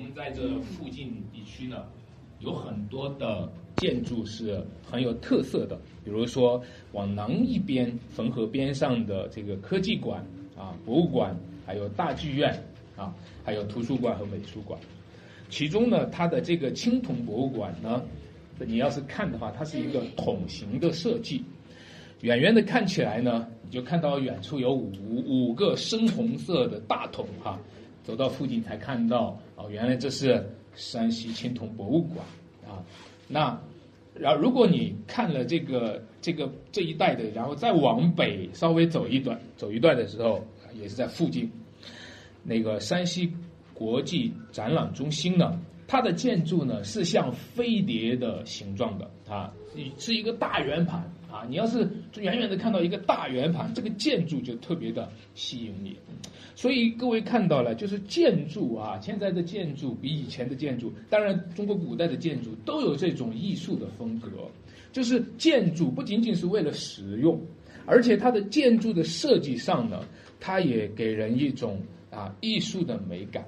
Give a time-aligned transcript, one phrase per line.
[0.00, 1.84] 我们在这附近地区呢，
[2.38, 6.58] 有很多的建筑是很有特色的，比如说
[6.92, 10.24] 往南一边汾河边上的这个科技馆
[10.56, 11.36] 啊、博物馆，
[11.66, 12.50] 还有大剧院
[12.96, 14.80] 啊，还有图书馆和美术馆。
[15.50, 18.02] 其中呢，它的这个青铜博物馆呢，
[18.58, 21.44] 你要是看的话，它是一个筒形的设计。
[22.22, 24.90] 远远的看起来呢，你就看到远处有五
[25.26, 27.58] 五个深红色的大桶哈，
[28.10, 32.26] 走到附近才看到哦，原来这是山西青铜博物馆
[32.66, 32.82] 啊。
[33.28, 33.56] 那
[34.14, 40.44] 然后如果你看了这个这个这一带的，然后再往北稍微走一段走一段的时候，
[40.74, 41.48] 也是在附近
[42.42, 43.32] 那个山西。
[43.72, 49.50] 国际展览中心呢，它的建筑呢是像飞碟的形状的啊，
[49.96, 51.46] 是一个大圆盘啊。
[51.48, 55.96] 你要是远远的看到一个大圆盘，这个建筑就特别的吸引你。
[56.54, 64.28] 所以各位看到了，就是建筑啊，现在的建筑比以前的建筑，当然中国古代的建筑都有这种艺术的风格，
[64.92, 67.40] 就是建筑不仅仅是为了实用，
[67.86, 70.04] 而且它的建筑的设计上呢，
[70.38, 73.42] 它也给人一种啊艺术的美感。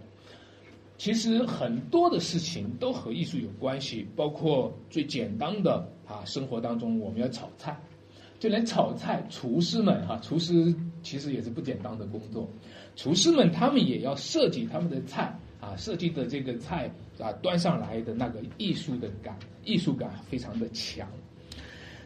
[1.03, 7.77] 其实很多的事情都和艺术有关系，包括最简单的啊，生活当中我们要炒菜，
[8.39, 12.49] 就连炒菜，厨师们哈，厨师其实也是不简单的工作，
[12.95, 21.09] 厨师们他们也要设计他们的菜啊，设计的这个菜啊端上来的那个艺术的感，艺术感非常的强。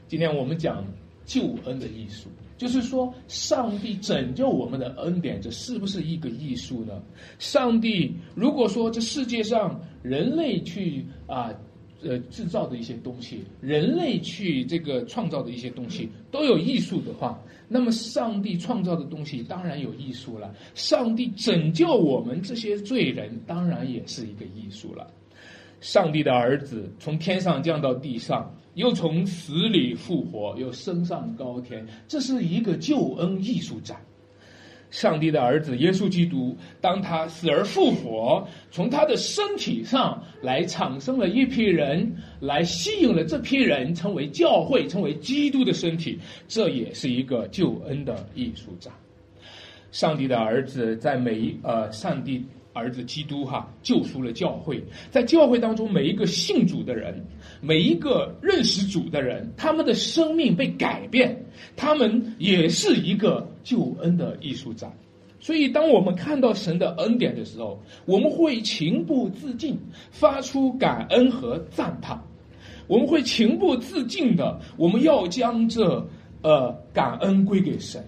[0.08, 0.82] 今天我们讲
[1.26, 2.30] 救恩的艺术。
[2.56, 7.02] 就是说，上帝拯救我们的恩典，这是不是一个艺术呢？
[7.38, 11.52] 上帝如果说这世界上人类去啊，
[12.02, 20.54] 呃制造的一些东西，人类去这个创造的一些东西都有艺术的话，那么上帝创造的东西当然有艺术了。
[20.74, 25.12] 上帝拯救我们这些罪人，当然也是一个艺术了。
[25.80, 28.52] 上帝的儿子从天上降到地上。
[28.76, 33.96] 又从死里复活，又升上高天，这是一个救恩艺术展。
[34.90, 48.92] 上帝的儿子耶稣基督，当他死而复活，从他的身体上来产生了一批人，来吸引了这批人成为教会，成为基督的身体，这也是一个救恩的艺术展。
[49.90, 52.44] 上帝的儿子在每一呃，上帝。
[52.76, 57.24] 儿子基督哈救赎了教会，在教会当中，每一个信主的人，
[57.62, 61.34] 每一个认识主的人，他们的生命被改变，
[61.74, 64.92] 他们也是一个救恩的艺术展。
[65.40, 69.78] 所以，当我们看到神的恩典的时候，我们会情不自禁
[70.10, 72.20] 发出感恩和赞叹，
[72.86, 76.06] 我们会情不自禁的，我们要将这
[76.42, 78.04] 呃感恩归给神。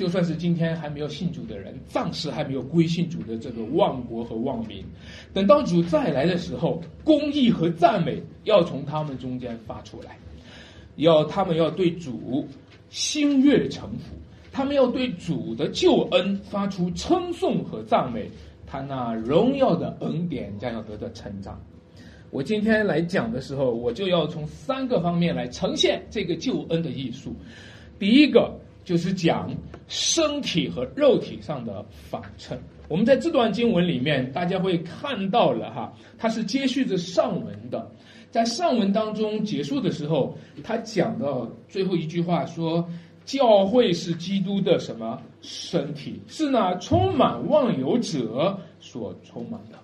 [0.00, 4.82] 就算是今天还没有信主的人，暂时还没有归信主的这个万国和万民，
[5.34, 10.16] 等到主再来的时候，公义和赞美要从他们中间发出来，
[10.96, 12.48] 要他们要对主
[12.88, 14.16] 心悦诚服，
[14.50, 18.26] 他们要对主的救恩发出称颂和赞美，
[18.66, 21.60] 他那荣耀的恩典将要得到成长。
[22.30, 27.36] 我今天来讲的时候，我就要从三个方面来呈现这个救恩的艺术。
[27.98, 28.50] 第一个。
[28.90, 29.48] 就是讲
[29.86, 32.58] 身体和肉体上的反衬。
[32.88, 37.88] 我们在这段经文里面，大家会看到了哈，它是接续着上文的。
[38.32, 42.84] 在上文当中结束的时候，他讲到最后一句话说
[43.24, 46.20] ：“教会是基督的什么身体？
[46.26, 49.78] 是那充满万有者所充满的。”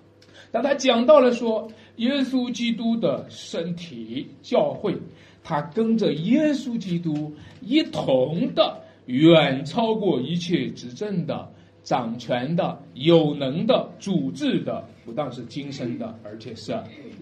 [0.51, 1.65] 当他讲到了说，
[1.95, 4.97] 耶稣基督的身体教会，
[5.45, 8.81] 他跟着耶稣基督一同的。
[9.07, 11.49] 远超过一切执政的、
[11.81, 16.71] 掌权的、有能的、主治的，不但是今生的，而且是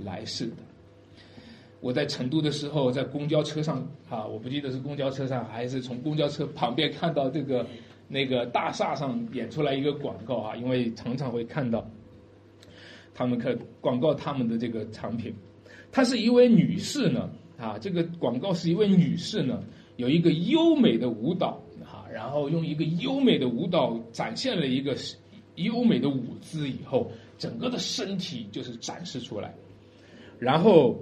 [0.03, 0.57] 来世的。
[1.81, 7.63] 我在成都的时候，在公交车上啊，我不记得是公交车上还是从公交车旁边看到这个
[8.07, 11.87] 那个大厦上演出来一个广告啊，因为常常会看到
[13.13, 15.31] 他们看广告他们的这个产品。
[15.91, 19.63] 她是一位女士呢啊，这个广告是一位女士呢，
[19.97, 21.61] 有一个优美的舞蹈。
[22.15, 24.95] 然后用一个优美的舞蹈展现了一个
[25.55, 29.53] 优美的舞姿以后，整个的身体就是展示出来，
[30.39, 30.97] 然后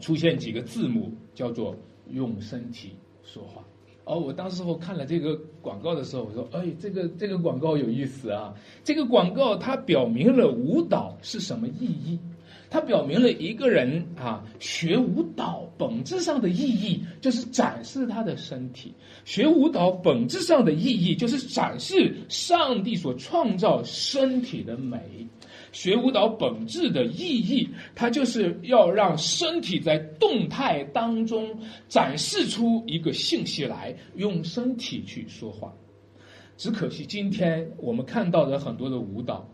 [0.00, 1.76] 出现几个字幕，叫做
[2.10, 3.62] “用身体说话”。
[4.02, 8.52] 哦，我当时候看了这个广告的时候，我说：“哎，这个这个广告有意思啊！
[8.82, 12.18] 这个广告它表明了舞蹈是什么意义。”
[12.68, 18.92] 它表明了一个人啊，学舞蹈本质上的意义就是展示他的身体。
[19.24, 25.00] 学舞蹈本质上的意义就是展示上帝所创造身体的美。
[25.72, 31.54] 学舞蹈本质的意义，它就是要让身体在动态当中
[31.86, 35.72] 展示出一个信息来，用身体去说话。
[36.56, 39.46] 只可惜今天我们看到的很多的舞蹈，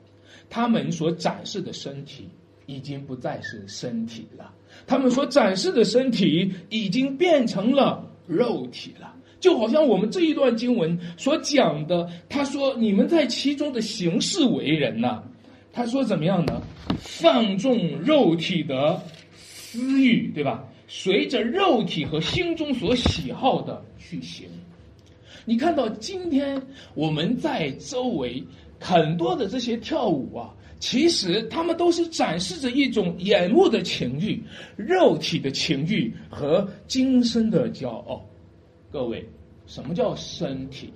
[0.49, 2.29] 他们所展示的身体
[2.67, 4.53] 已经不再是身体了，
[4.87, 9.14] 他们所展示的身体已经变成了肉体了。
[9.41, 15.23] 就好像我们这一段经文所讲的，他说：“你们在其中的行事为人呐。”
[15.73, 16.62] 他说怎么样呢？
[16.99, 19.03] 放纵肉体的
[19.35, 20.62] 私欲，对吧？
[20.87, 24.47] 随着肉体和心中所喜好的去行。
[25.44, 26.61] 你看到今天
[26.94, 28.44] 我们在周围
[28.79, 34.43] 很多的这些跳舞啊，其实他们都是展示着一种眼目的情欲、
[34.76, 38.20] 肉体的情欲和今生的骄傲。
[38.90, 39.25] 各位，
[39.64, 40.93] 什么叫身体？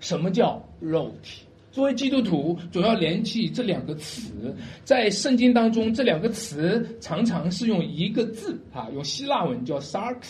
[0.00, 1.42] 什么叫肉体？
[1.70, 4.56] 作为基督徒，总要联系这两个词。
[4.82, 10.20] 在圣经当中，这两个词常常是用一个字啊，用希腊文叫 “sarx”，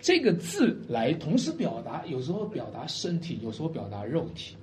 [0.00, 4.56] 这个字来同时表达，有时候表达身体，有时候表达肉体。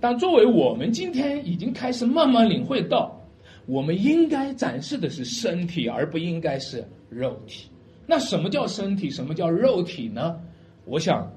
[0.00, 3.20] 但作为我们今天已经开始慢慢领会到，
[3.66, 7.68] 我们应该展示的是身体，而不应该是肉体。
[8.06, 9.10] 那什么叫身体？
[9.10, 10.40] 什么叫肉体呢？
[10.84, 11.30] 我想，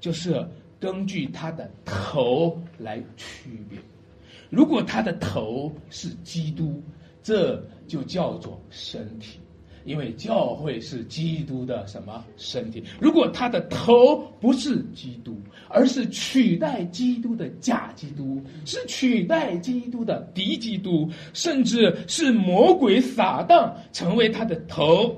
[0.00, 0.42] 就是
[0.80, 3.78] 根据他的头来区别。
[4.48, 6.82] 如果他的头是基督，
[7.22, 9.40] 这就叫做身体，
[9.86, 12.82] 因为教会是基督的什么身体？
[13.00, 15.34] 如果他的头不是基督，
[15.68, 25.16] 而是取代基督的假基督，是取代基督的敌基督，甚至是魔鬼撒旦成为他的头，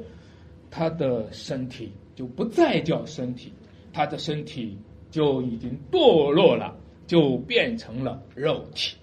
[0.71, 3.53] 他的身体就不再叫身体。
[3.91, 4.79] 他的身体
[5.11, 6.77] 就已经堕落了，
[7.07, 8.95] 就变成了肉体。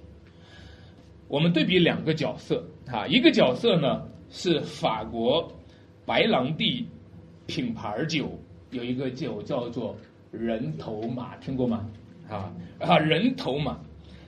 [1.27, 5.51] 我们对比两个角色啊，一个角色呢是法国
[6.06, 6.88] 白兰地
[7.45, 8.39] 品牌酒，
[8.72, 9.95] 有一个酒叫做
[10.31, 11.86] 人头马，听过吗？
[12.30, 13.80] 啊啊，人头马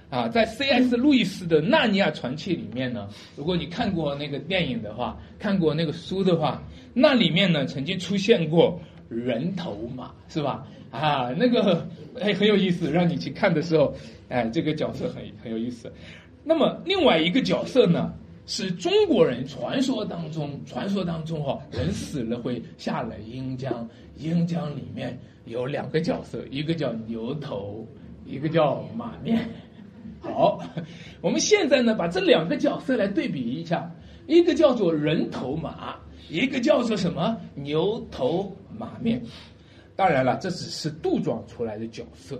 [0.09, 0.95] 啊，在 C.S.
[0.95, 6.61] 路易斯的《纳尼亚传奇》里面呢，如果你看过那个电影的话，看过那个书的话，
[6.93, 8.79] 那里面呢曾经出现过。
[9.09, 10.67] 人头马是吧？
[10.91, 11.87] 啊，那个
[12.19, 13.95] 哎很有意思，让你去看的时候，
[14.27, 15.89] 哎，这个角色很很有意思。
[16.43, 18.13] 那么另外一个角色呢，
[18.47, 25.15] 是中国人传说当中，传说当中哈，人死了会下了阴江，阴江里面
[25.45, 27.87] 有两个角色，一个叫牛头，
[28.25, 29.47] 一个叫马面。
[30.19, 30.59] 好，
[31.21, 33.91] 我们现在呢把这两个角色来对比一下，
[34.25, 35.95] 一个叫做人头马。
[36.29, 39.21] 一个叫做什么牛头马面，
[39.95, 42.37] 当然了，这只是杜撰出来的角色。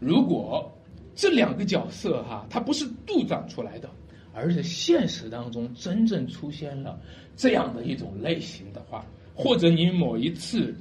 [0.00, 0.68] 如果
[1.14, 3.88] 这两个角色哈，它不是杜撰出来的，
[4.34, 6.98] 而是现实当中真正出现了
[7.36, 10.74] 这样的一种类型的话，或者你某一次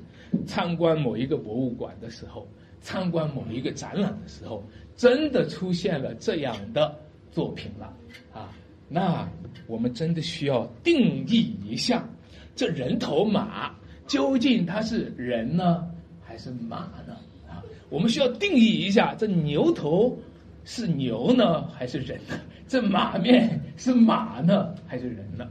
[0.46, 2.48] 参观某一个博物馆的时候，
[2.82, 4.64] 参观某一个展览的时候，
[4.96, 6.94] 真的出现了这样的
[7.32, 7.94] 作品了
[8.34, 8.50] 啊，
[8.90, 9.30] 那
[9.68, 12.08] 我们真的需要定义一下。
[12.56, 15.88] 这人头马究竟它是人呢，
[16.22, 17.18] 还是马呢？
[17.48, 20.16] 啊，我们需要定义一下，这牛头
[20.64, 22.40] 是牛呢，还是人呢？
[22.68, 25.50] 这马面是马呢，还是人呢？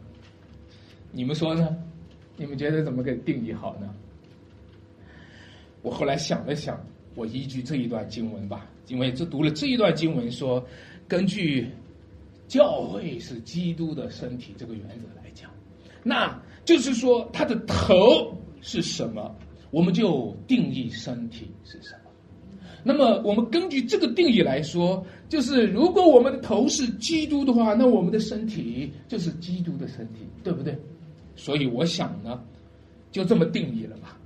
[1.10, 1.76] 你们说呢？
[2.36, 3.92] 你们觉得怎么给定义好呢？
[5.82, 6.80] 我后来想了想，
[7.14, 10.64] 我依据这一段经文吧，因为这读了这一段经文说，
[11.06, 11.68] 根据
[12.48, 15.50] 教会是基督的身体这个原则来讲，
[16.02, 16.40] 那。
[16.64, 17.84] 就是说，他的头
[18.60, 19.34] 是什么，
[19.72, 22.01] 我们就定义身体是什么。
[22.82, 30.76] 那么，我们根据这个定义来说，就是如果我们的头是基督的话，那我们的身体就是基督的身体，对不对？
[31.36, 32.42] 所以，我想呢，
[33.10, 34.18] 就这么定义了吧。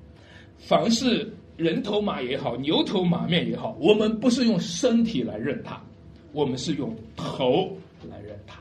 [0.58, 5.80] 凡是人头马也好，牛头马面也好，我们不是用身体来认它，
[6.32, 7.70] 我们是用头
[8.10, 8.58] 来认它。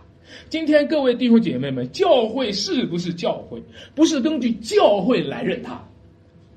[0.49, 3.61] 今天各位弟兄姐妹们，教会是不是教会？
[3.95, 5.81] 不是根据教会来认他，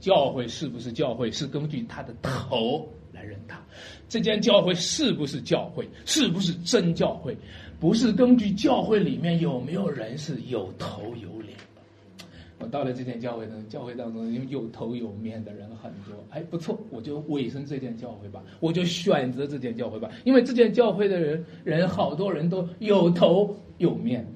[0.00, 1.30] 教会是不是教会？
[1.30, 2.86] 是根据他的头
[3.28, 3.60] 认他。
[4.08, 5.86] 这间教会是不是教会？
[6.06, 7.36] 是不是真教会？
[7.78, 12.24] 不是根据教会里面有没有人是有头有脸的。
[12.58, 24.26] 我到了这间教会呢，教会当中有头有面的人很多，哎，不错，我就委身这间教会吧，我就选择这间教会吧，因为这间教会的人人好多人都有头有面，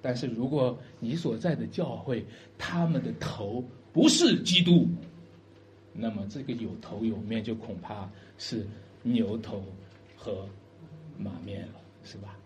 [0.00, 2.24] 但是如果你所在的教会
[2.56, 4.88] 他们的头不是基督，
[5.92, 8.66] 那么这个有头有面就恐怕是
[9.02, 9.62] 牛头
[10.16, 10.46] 和
[11.18, 12.36] 马面了，是吧？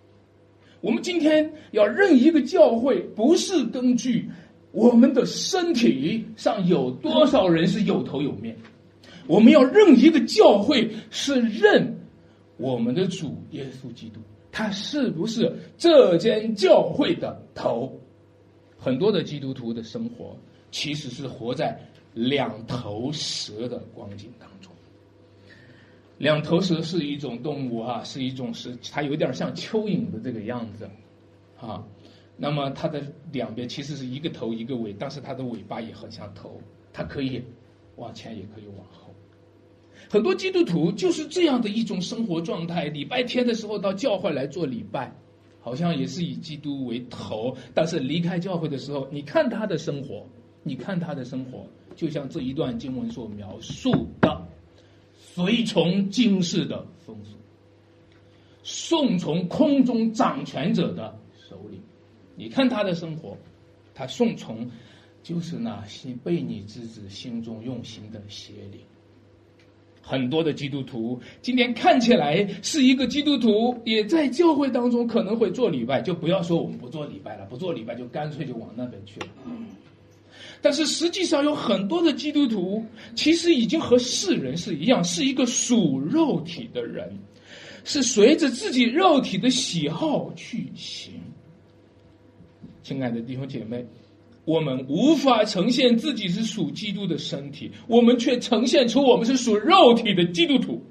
[0.80, 4.28] 我们今天要认一个教会，不是根据
[4.70, 8.56] 我们的身体上有多少人是有头有面，
[9.26, 11.98] 我们要认一个教会，是认
[12.56, 14.20] 我们的主耶稣基督，
[14.52, 17.98] 他是不是这间教会的头？
[18.76, 20.36] 很多的基督徒的生活
[20.70, 21.80] 其实是活在
[22.14, 24.73] 两头蛇的光景当中。
[26.16, 30.88] 两头蛇是一种动物啊，是一种是它有点像蚯蚓的这个样子，
[31.61, 31.85] 啊，
[32.37, 33.02] 那么它的
[33.33, 36.61] 两边其实是一个头一个尾，但是它的尾巴也很像头，
[36.92, 37.42] 它可以
[37.97, 39.12] 往前也可以往后。
[40.09, 45.12] 很多基督徒就是这样的一种生活状态，礼拜天的时候到教会来做礼拜。
[45.61, 50.26] 好像也是以基督为头，但是离开教会的时候，你看他的生活，
[50.62, 54.46] 你看他的生活，就像这一段经文所描述的，
[55.16, 57.36] 随从今世的风俗，
[58.62, 61.80] 顺从空中掌权者的首领。
[62.36, 63.36] 你看他的生活，
[63.94, 64.68] 他顺从，
[65.22, 68.80] 就是那些被你之子心中用心的邪灵。
[70.06, 79.28] 很多的基督徒今天看起来是一个基督徒，也在教会当中可能会做礼拜，就不要说我们不做礼拜了，不做礼拜就干脆就往那边去了。
[80.64, 82.83] 但是实际上有很多的基督徒，
[83.14, 87.12] 其实已经和世人是一样，是一个属肉体的人，
[87.85, 91.12] 是随着自己肉体的喜好去行。
[92.83, 93.87] 亲爱的弟兄姐妹。
[94.47, 100.83] 我们无法呈现自己是属基督的身体，我们却呈现出我们是属肉体的基督徒。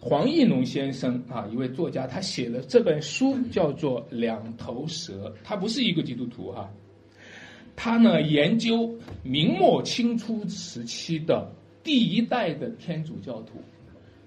[0.00, 5.28] 黄义农先生啊，一位作家，他写了这本书，叫做《两头蛇》。
[5.44, 6.68] 他不是一个基督徒哈，
[7.76, 11.50] 他呢研究明末清初时期的
[11.82, 13.60] 第一代的天主教徒，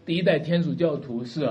[0.05, 1.41] 第一代天主教徒是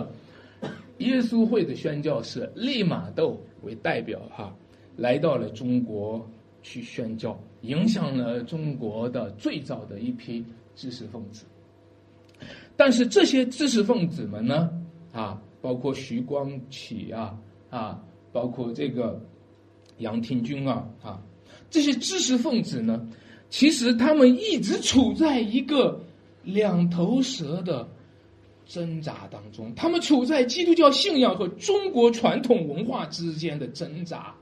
[0.99, 4.55] 耶稣会的宣教士利玛窦为代表哈。
[4.95, 6.25] 来到了中国
[6.63, 10.45] 去宣教，影响了中国的最早的一批
[10.77, 11.47] 知识分子。
[12.77, 14.71] 但是这些知识分子们呢，
[15.13, 17.39] 啊，包括徐光启啊，
[17.71, 19.19] 啊，包括这个
[19.97, 21.23] 杨廷钧啊，啊，
[21.73, 23.09] 这些知识分子呢，
[23.49, 25.99] 其实他们一直处在一个
[26.45, 27.89] 两头蛇的
[28.67, 34.35] 挣扎当中，他们处在基督教信仰和中国传统文化之间的挣扎。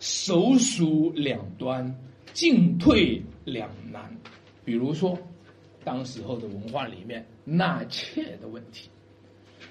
[0.00, 1.94] 手鼠两端，
[2.32, 4.16] 进退两难。
[4.64, 5.18] 比如说，
[5.84, 8.88] 当时候的文化里面纳妾的问题，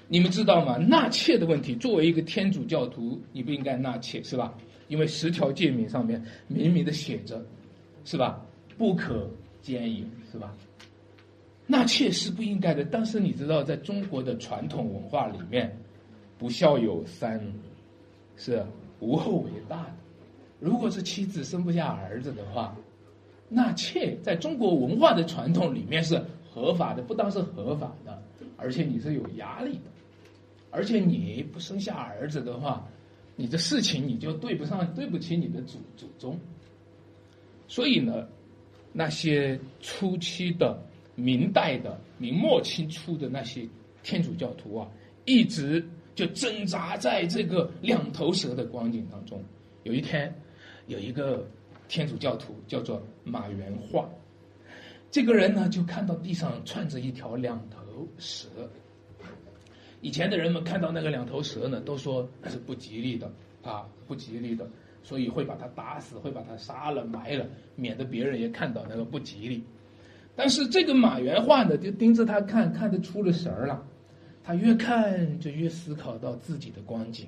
[0.06, 0.76] 你们知道吗？
[0.76, 4.54] 纳妾的问题，作为一个天主教徒，你不应该纳妾，是吧？
[4.88, 7.40] 因为十条诫命上面明明的写着，
[8.04, 8.44] 是吧？
[8.76, 9.28] 不可
[9.62, 10.52] 奸淫，是吧？
[11.66, 12.84] 纳妾是不应该的。
[12.84, 15.76] 但是你知道，在中国的传统文化里面，
[16.38, 17.40] 不孝有三，
[18.36, 18.64] 是
[19.00, 19.94] 无后为大的。
[20.60, 22.76] 如果是妻子生不下儿子的话，
[23.48, 28.22] 纳妾在中国文化的传统里面是合法的，不单是合法的，
[28.56, 29.90] 而且你是有压力的，
[30.70, 32.86] 而且你不生下儿子的话，
[33.38, 36.38] 你的事情你就对不上，对不起你的祖祖宗。
[37.68, 38.28] 所以呢，
[38.92, 40.78] 那些初期的
[41.14, 43.66] 明代的明末清初的那些
[44.02, 44.88] 天主教徒啊，
[45.24, 45.82] 一直
[46.14, 49.42] 就挣扎在这个两头蛇的光景当中。
[49.84, 50.34] 有一天。
[50.88, 51.46] 有一个
[51.86, 54.08] 天主教徒叫做马元化，
[55.10, 58.48] 这个人呢就看到地上串着一条两头蛇。
[60.00, 63.30] 以前的人们看到那个两头蛇呢，都说是不吉利的
[63.62, 64.68] 啊，不吉利的，
[65.02, 69.62] 所以会把它打死，会把它杀了埋了，免得别人也看到那个不吉利。
[70.36, 73.84] 但是这个马元化呢，就盯着他看，看得出了神儿了。
[74.44, 77.26] 他越看就越思考到自己的光景。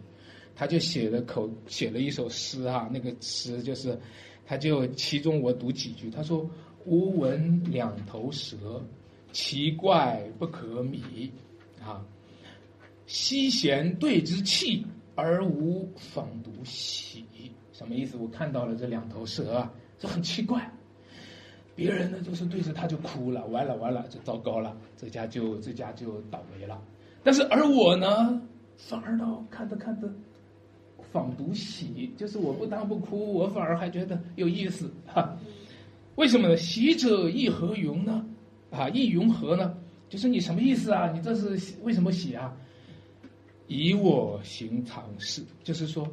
[0.54, 3.98] 他就写了口写了一首诗啊，那个诗就是，
[4.46, 6.48] 他就其中我读几句，他说
[6.84, 8.82] ：“吾闻两头蛇，
[9.32, 11.30] 奇怪不可米，
[11.82, 12.04] 啊，
[13.10, 14.86] 西贤对之气，
[15.16, 17.24] 而无访独喜。”
[17.74, 18.16] 什么意思？
[18.16, 20.70] 我看到了这两头蛇啊，这很奇怪。
[21.74, 26.80] 别人呢就是对着他就哭了，完了完了，就糟糕了，这家就这家就倒霉了。
[27.24, 28.40] 但是而我呢，
[28.76, 30.08] 反而倒看着看着。
[31.10, 35.36] 仿读喜，就是我不当不哭，我反而还觉得有意思哈。
[36.14, 36.56] 为什么呢？
[36.56, 38.24] 喜者亦何云呢？
[38.70, 39.76] 啊，亦云何呢？
[40.08, 41.10] 就是你什么意思啊？
[41.10, 42.54] 你这是为什么喜啊？
[43.70, 46.04] 以我行常事，就是说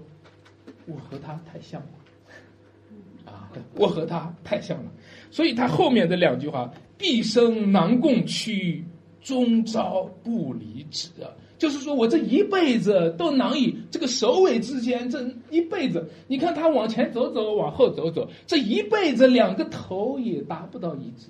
[0.86, 4.92] 我和他太像了啊，我和他太像了。
[5.32, 8.86] 所以他后面的两句话：毕生难共趋，
[9.22, 11.10] 终朝不离止。
[11.58, 21.28] 就是说我这一辈子都难以这个首尾之间，这一辈子，你看他往前走走，往后走走，这一辈子两个头也达不到一致。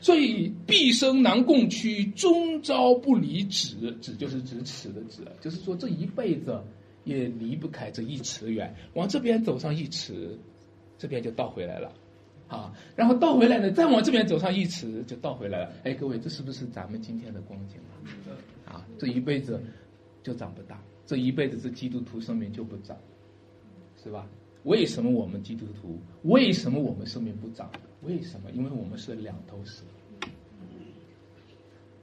[0.00, 3.96] 所以毕生难共区，终朝不离尺。
[4.00, 6.60] 尺就是指尺的尺，就是说这一辈子
[7.04, 8.74] 也离不开这一尺远。
[8.94, 10.38] 往这边走上一尺，
[10.98, 11.92] 这边就倒回来了。
[12.48, 15.72] 啊，然后倒回来呢，再往这边走上一尺，就倒回来了。
[15.82, 18.72] 哎，各位，这是不是咱们今天的光景啊？
[18.72, 19.60] 啊，这一辈子
[20.22, 22.96] 就长不大，这一辈子这基督徒生命就不长，
[24.02, 24.28] 是吧？
[24.62, 26.00] 为什么我们基督徒？
[26.22, 27.70] 为什么我们生命不长？
[28.02, 28.50] 为什么？
[28.52, 29.82] 因为我们是两头蛇。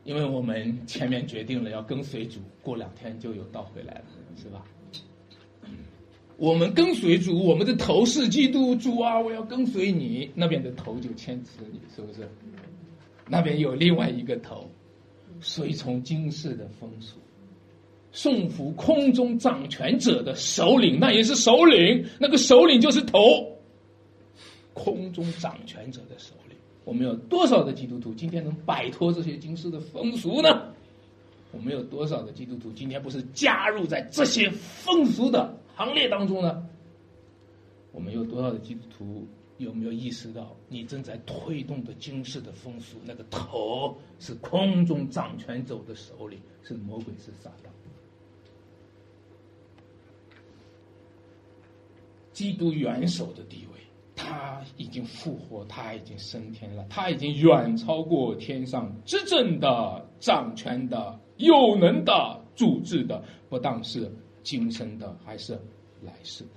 [0.03, 4.65] 因为我们前面决定了要跟随主，过两天就有倒回来了，是吧？
[6.35, 9.17] 我们跟随主，我们的头是基督主啊！
[9.17, 12.27] 我要跟随你，那边的头就牵制你，是不是？
[13.29, 14.69] 那边有另外一个头，
[15.39, 17.17] 随从今世的风俗，
[18.11, 23.52] 送服空中掌权者的首领，那也是首领，那个首领就是头，
[24.73, 26.55] 空中掌权者的手里。
[26.83, 30.73] 我们有多少的基督徒今天能摆脱这些今世的风俗呢？
[31.51, 35.55] 我们有多少的基督徒今天不是加入在这些风俗的？
[35.75, 36.67] 行列当中呢，
[37.91, 39.27] 我们有多少的基督徒
[39.57, 47.69] 有没有意识到，你正在推动的今世的风俗，那个头是空中掌权者的手里，是魔鬼，是撒旦。
[52.33, 53.79] 基督元首的地位，
[54.15, 64.11] 他已经复活，他已经升天了，他已经远超过天上执政的、掌权的、有能的、主治的，不当是。
[64.43, 65.57] 今生的还是
[66.01, 66.49] 来世的？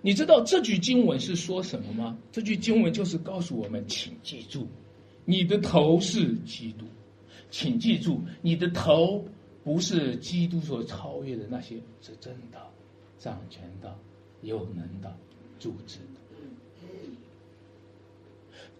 [0.00, 2.16] 你知道这句经文是说什么吗？
[2.32, 4.66] 这句经文就是告诉我们，请记住，
[5.26, 6.86] 你的头是基督，
[7.50, 9.22] 请记住，你的头
[9.62, 12.58] 不是基督所超越的那些执政的、
[13.18, 13.94] 掌权的、
[14.40, 15.14] 有能的、
[15.58, 16.20] 主治的。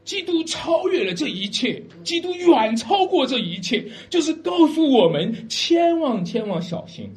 [0.04, 7.10] 基督超越了这一切，基督远超过这一切，就是告诉我们，千万千万小心。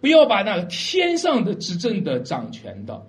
[0.00, 3.00] 不要把那天上的执政的掌权的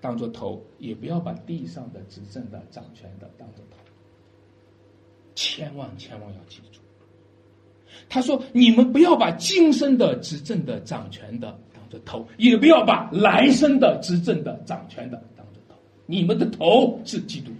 [0.00, 3.78] 当做头，也不要把地上的执政的掌权的当做头。
[5.34, 6.80] 千万千万要记住，
[8.08, 15.22] 他说：“你们不要把今生的执政的掌权的当做头，也不要把来生的执政的掌权的。
[16.10, 17.52] 你们的头是基督，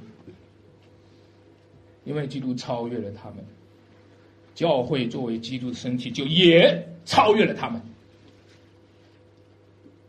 [2.04, 3.44] 因为基督超越了他们。
[4.54, 7.78] 教会作为基督的身体，就也超越了他们。”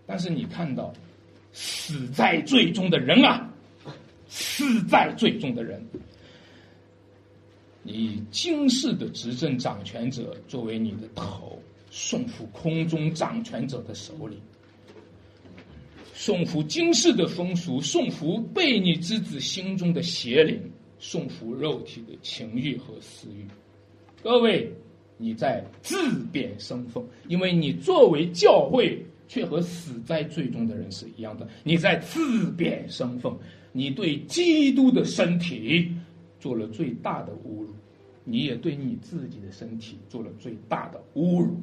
[0.08, 0.94] 但是你看到，
[1.52, 3.54] 死在最终的人啊，
[4.30, 5.86] 死在最终的人，
[7.84, 14.40] 你今世的执政掌权者作为你的头，送赴空中掌权者的手里，
[16.20, 20.60] 送服今世的风俗，送服悖逆之子心中的邪灵，
[21.00, 23.48] 送服肉体的情欲和私欲。
[24.22, 24.70] 各位，
[25.16, 25.98] 你在自
[26.30, 29.02] 贬身份，因为你作为教会。
[29.30, 31.48] 却和死在最终的人是一样的。
[31.64, 33.32] 你在自贬身份，
[33.72, 35.88] 你对基督的身体
[36.40, 37.70] 做了最大的侮辱，
[38.24, 41.56] 你也对你自己的身体做了最大的侮辱。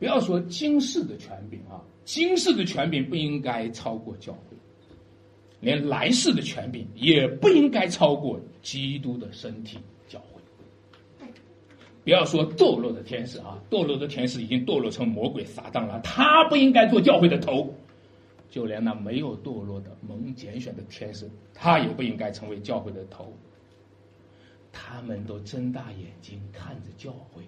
[0.00, 4.56] 不要说今世的权柄啊，今世的权柄不应该超过教会，
[5.60, 9.78] 连来世的权柄也不应该超过基督的身体。
[10.06, 10.40] 教会
[12.04, 17.74] 不要说堕落的天使啊，堕落的天使已经堕落成魔鬼撒旦了，他不应该做教会的头。
[18.50, 23.32] 就连那没有堕落的蒙拣选的天使，他也不应该成为教会的头。
[24.70, 27.42] 他们都睁大眼睛看着教会，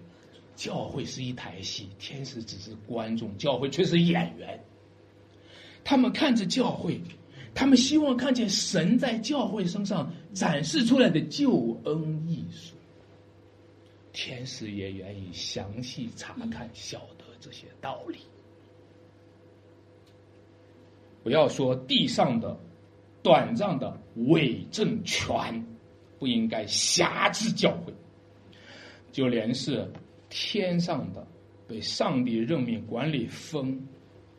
[0.57, 4.59] 教会是一台戏，天使只是观众，教会却是演员。
[5.83, 6.99] 他们看着教会，
[7.53, 12.75] 他们希望看见神在教会身上展示出来的救恩艺术。
[14.11, 18.17] 天使也愿意详细查看，晓得这些道理。
[21.23, 22.57] 不要说地上的
[23.21, 23.95] 短暂的
[24.27, 25.63] 伪政权
[26.17, 27.93] 不应该辖制教会，
[29.11, 29.87] 就连是
[30.29, 31.25] 天上的
[31.67, 33.79] 被上帝任命管理风、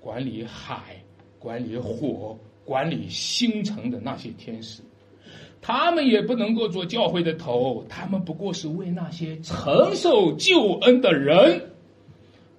[0.01, 0.97] 管理海、
[1.39, 4.83] 管理火、管理星辰的那些天使。
[5.61, 11.61] 他们也不能够做教会的头，他们不过是为那些承受救恩的人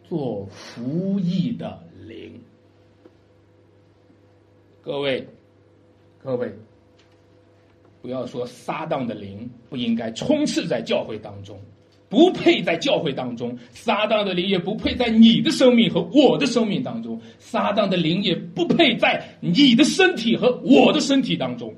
[0.07, 2.41] 做服役的灵。
[4.81, 5.25] 各位，
[6.21, 6.53] 各位，
[8.01, 11.57] 不要说撒旦的灵不应该充斥在教会当中，
[12.09, 21.73] 不配在教会当中，撒旦的灵也不配在你的生命和我的生命当中，撒旦的灵也不配在你的身体和我的身体当中。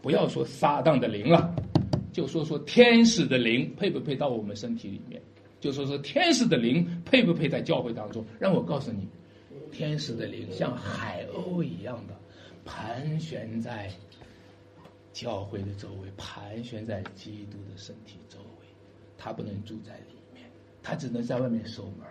[0.00, 1.52] 不要说撒旦的灵了，
[2.12, 5.20] 就说说天使的灵配不配到我们身体里面？
[5.58, 8.24] 就说说天使的灵配不配在教会当中？
[8.38, 9.08] 让我告诉你，
[9.72, 12.14] 天使的灵像海鸥一样的
[12.64, 13.90] 盘旋在
[15.12, 18.45] 教会的周围，盘旋在基督的身体周围。
[19.18, 20.44] 他不能住在里面，
[20.82, 22.06] 他只能在外面守门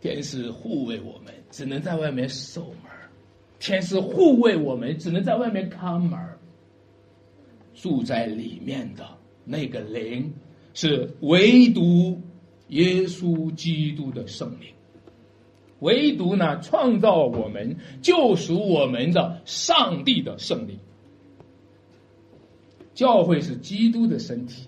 [0.00, 2.90] 天使护卫我们，只能在外面守门
[3.58, 6.18] 天使护卫我们，只能在外面看门
[7.74, 9.08] 住在里面的
[9.44, 10.32] 那个灵，
[10.74, 12.20] 是唯独
[12.68, 14.72] 耶稣基督的圣灵，
[15.80, 20.78] 唯独呢创造我们、救赎我们的上帝的圣灵。
[22.94, 24.66] 教会是基督的身体。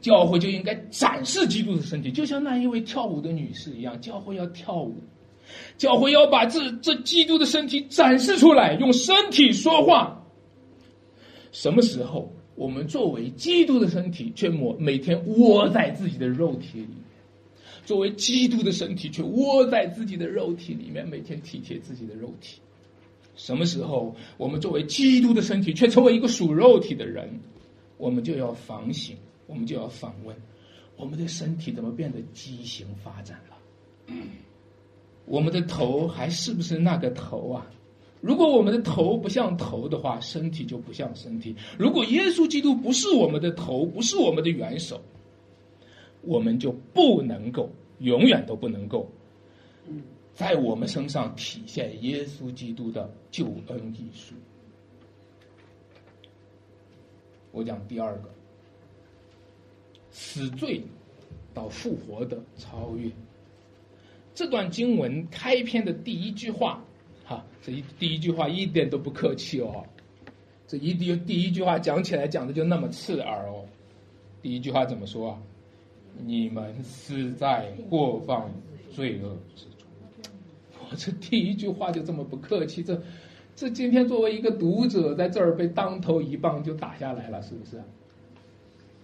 [0.00, 4.00] 教会就应该展示基督的身体，就像那一位跳舞的女士一样。
[4.00, 4.96] 教会要跳舞，
[5.76, 10.24] 教会要把这这基督的身体展示出来，用身体说话。
[11.52, 16.96] 什么时候我们作为基督的身体，却每每天窝在自己的肉体里面？
[17.84, 22.60] 作为基督的身体，却窝在自己的肉体里面，每天体贴自己的肉体。
[23.36, 27.28] 什么时候我们作为基督的身体，却成为一个属肉体的人？
[27.96, 29.16] 我们就要反省。
[29.50, 30.34] 我们就要反问：
[30.96, 34.14] 我们的身体怎么变得畸形发展了？
[35.24, 37.66] 我们的头还是不是那个头啊？
[38.20, 41.56] 如果我们的头不像头的话，身体就不像身体。
[41.76, 45.00] 如果耶稣基督不是我们的头，不是我们的元首，
[46.22, 49.10] 我们就不能够，永远都不能够，
[50.32, 54.34] 在我们身上体现耶稣基督的救恩艺术。
[57.50, 58.30] 我讲第二个。
[60.10, 60.82] 死罪
[61.54, 63.10] 到复活的超越，
[64.34, 66.82] 这段经文开篇的第一句话，
[67.24, 69.84] 哈，这一第一句话一点都不客气哦，
[70.66, 73.64] 这一第第一句话讲起来讲的就那么刺耳哦，
[74.42, 75.38] 第一句话怎么说啊？
[76.24, 78.50] 你们死在过犯
[78.92, 79.86] 罪恶之中，
[80.90, 83.00] 我这第一句话就这么不客气，这
[83.54, 87.80] 这今天作为一个读者在这儿被当头一棒就打下来了，是不是？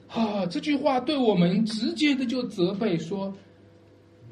[0.09, 3.33] 啊这句话对我们直接的就责备说，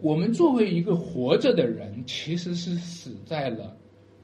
[0.00, 3.76] 我们作为一个活着的人，其实是死在了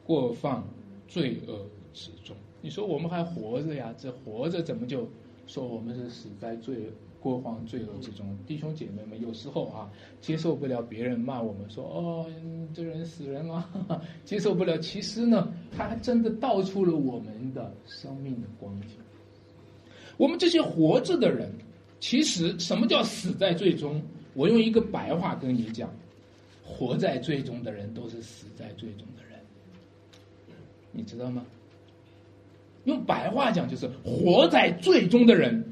[0.05, 0.67] 过放
[1.09, 2.37] 罪恶之中。
[2.61, 3.95] 你说我们还活着呀？
[3.99, 5.09] 这活着怎么就
[5.47, 8.39] 说我们是死在罪过放罪恶之中？
[8.47, 12.27] 弟兄姐妹们，有时候啊，接受不了别人骂我们说哦，
[12.75, 13.69] 这人死人了，
[14.25, 14.79] 接受不了。
[14.79, 18.91] 其实呢，他还真的道出了我们的生命的光景。
[20.21, 21.51] 我们这些活着的人，
[21.99, 24.03] 其实什么叫死在最终？
[24.35, 25.91] 我用一个白话跟你讲，
[26.63, 29.41] 活在最终的人都是死在最终的人，
[30.93, 31.43] 你知道吗？
[32.85, 35.65] 用白话讲就是活在最终的人，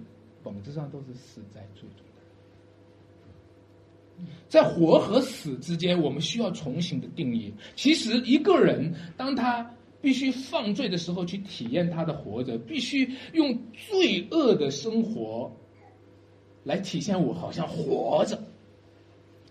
[0.43, 4.27] 本质上都是死在最终的人。
[4.49, 7.53] 在活和死之间，我们需要重新的定义。
[7.77, 9.71] 其实一个人当他。
[10.01, 15.51] 必须犯罪的时候去体验他的活着，必须用罪恶的生活
[16.63, 18.41] 来体现我好像活着，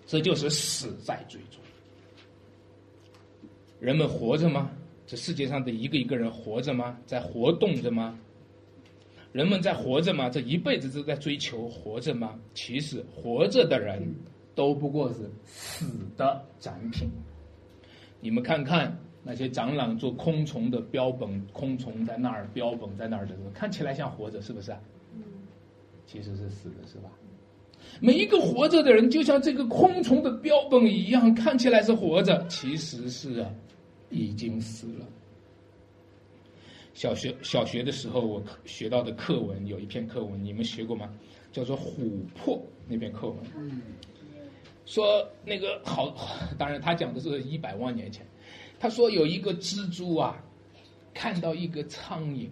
[0.06, 1.60] 这就是死在最终。
[3.80, 4.72] 人们活着吗？
[5.06, 6.98] 这世界上的一个一个人活着吗？
[7.06, 8.18] 在活动着吗？
[9.34, 10.30] 人们在活着吗？
[10.30, 12.40] 这一辈子都在追求活着吗？
[12.54, 14.02] 其实活着的人
[14.56, 17.10] 都不过是死的展品。
[18.22, 18.98] 你们看看。
[19.28, 24.72] 那些长老做空虫的标本，空虫在那儿标本在那儿的时候，看起来像活着，是不是？
[25.14, 25.22] 嗯，
[26.06, 27.10] 其实是死的，是吧？
[28.00, 33.52] 每一个活着的人，就像这个空虫的标本一样，看起来是活着，其实是啊，
[34.10, 35.06] 已经死了。
[36.94, 41.14] 小学小学的时候，我学到的课文有一篇课文，你们学过吗？
[41.52, 42.56] 叫做《琥珀》
[42.88, 43.38] 那篇课文。
[43.58, 43.82] 嗯，
[44.86, 46.16] 说那个好，
[46.58, 48.26] 当然他讲的是一百万年前。
[48.80, 50.38] 他说有一个蜘蛛啊，
[51.14, 52.48] 看到一个苍蝇，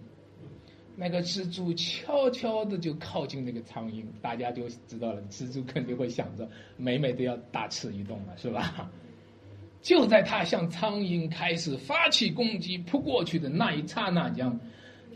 [0.96, 8.90] 那个蜘蛛悄悄的就靠近那个苍蝇，大家就知道了，蜘蛛肯定会想着美美的要大吃一顿了，是吧？
[9.80, 14.58] 就在他向苍蝇开始发起攻击扑过去的那一刹那间，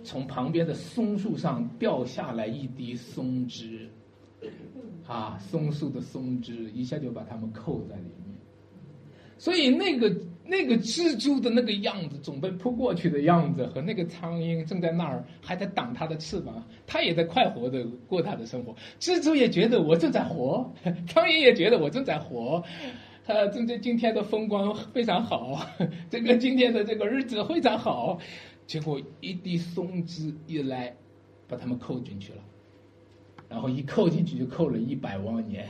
[0.05, 3.91] 从旁边的松树上掉下来一滴松枝，
[5.09, 8.39] 啊，松树的松枝一下就把他们扣在里面，
[9.39, 10.15] 所以那个。
[10.51, 18.75] 那个蜘蛛的那个样子，准备扑过去的样子，和那个苍蝇正在那儿还在挡它的翅膀，它也在快活的过它的生活。
[18.99, 20.69] 蜘蛛也觉得我正在活，
[21.07, 22.61] 苍蝇也觉得我正在活，
[23.27, 25.65] 呃，正在今天的风光非常好，
[26.11, 28.19] 这个今天的这个日子非常好。
[28.67, 30.93] 结果一滴松枝一来，
[31.47, 32.43] 把他们扣进去了，
[33.49, 35.69] 然后一扣进去就扣了一百万年。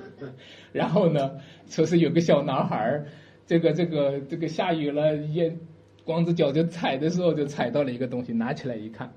[0.72, 3.06] 然后呢，说是有个小男孩儿。
[3.48, 5.56] 这个这个这个下雨了，也
[6.04, 9.10] 光着脚就踩的时候就踩到了一个东西，拿起来一看，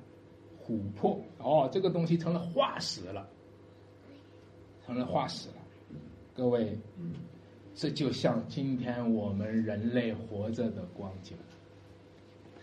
[0.65, 3.28] 琥珀哦，这个东西成了化石了，
[4.86, 5.56] 成了化石了。
[6.34, 6.80] 各位，
[7.76, 11.36] 这就像今天我们人类活着的光景。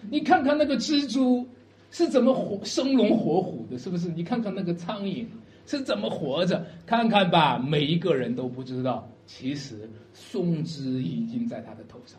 [0.08, 1.46] 你看看那个蜘蛛
[1.90, 4.08] 是怎么活生龙活虎的，是不是？
[4.08, 5.26] 你看看那个苍蝇
[5.66, 9.06] 是怎么活着，看看吧，每一个人都不知道。
[9.30, 12.18] 其实松枝已经在他的头上，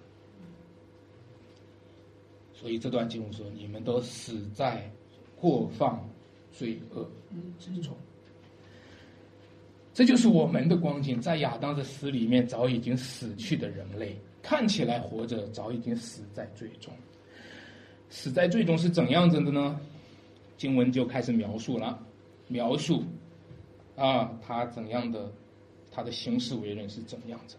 [2.53, 4.87] 所以这段经文说：“你们都死在
[5.35, 6.07] 过放
[6.51, 7.09] 罪恶
[7.57, 7.97] 之中。”
[9.91, 16.93] 这就是我们的光景，在亚当的死里面，早已经死去的人类，看起来活着，早已经死在最终。
[18.07, 19.81] 死在最终是怎样子的呢？
[20.57, 21.99] 经文就开始描述了，
[22.47, 23.03] 描述
[23.95, 25.33] 啊，他怎样的。
[25.99, 27.57] 他的行事为人是怎样子？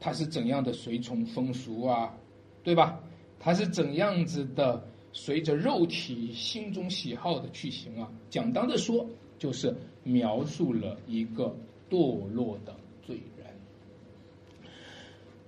[0.00, 2.14] 他是怎样的随从风俗啊？
[2.62, 2.98] 对吧？
[3.38, 8.10] 他是怎样子的随着肉体心中喜好的去行啊？
[8.30, 9.06] 简单的说，
[9.38, 11.54] 就是描述了一个
[11.90, 13.46] 堕落的罪人。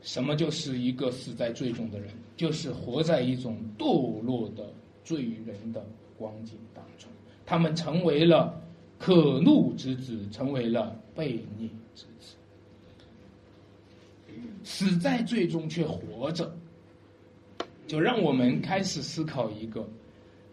[0.02, 2.10] 什么就是一个死在罪中的人？
[2.36, 4.70] 就是活在一种堕落的
[5.04, 5.82] 罪人的
[6.18, 7.10] 光景当中。
[7.46, 8.62] 他们成为了
[8.98, 12.34] 可怒之子，成为了悖逆之子。
[14.64, 16.54] 死在最终却活着，
[17.86, 19.88] 就让我们开始思考一个：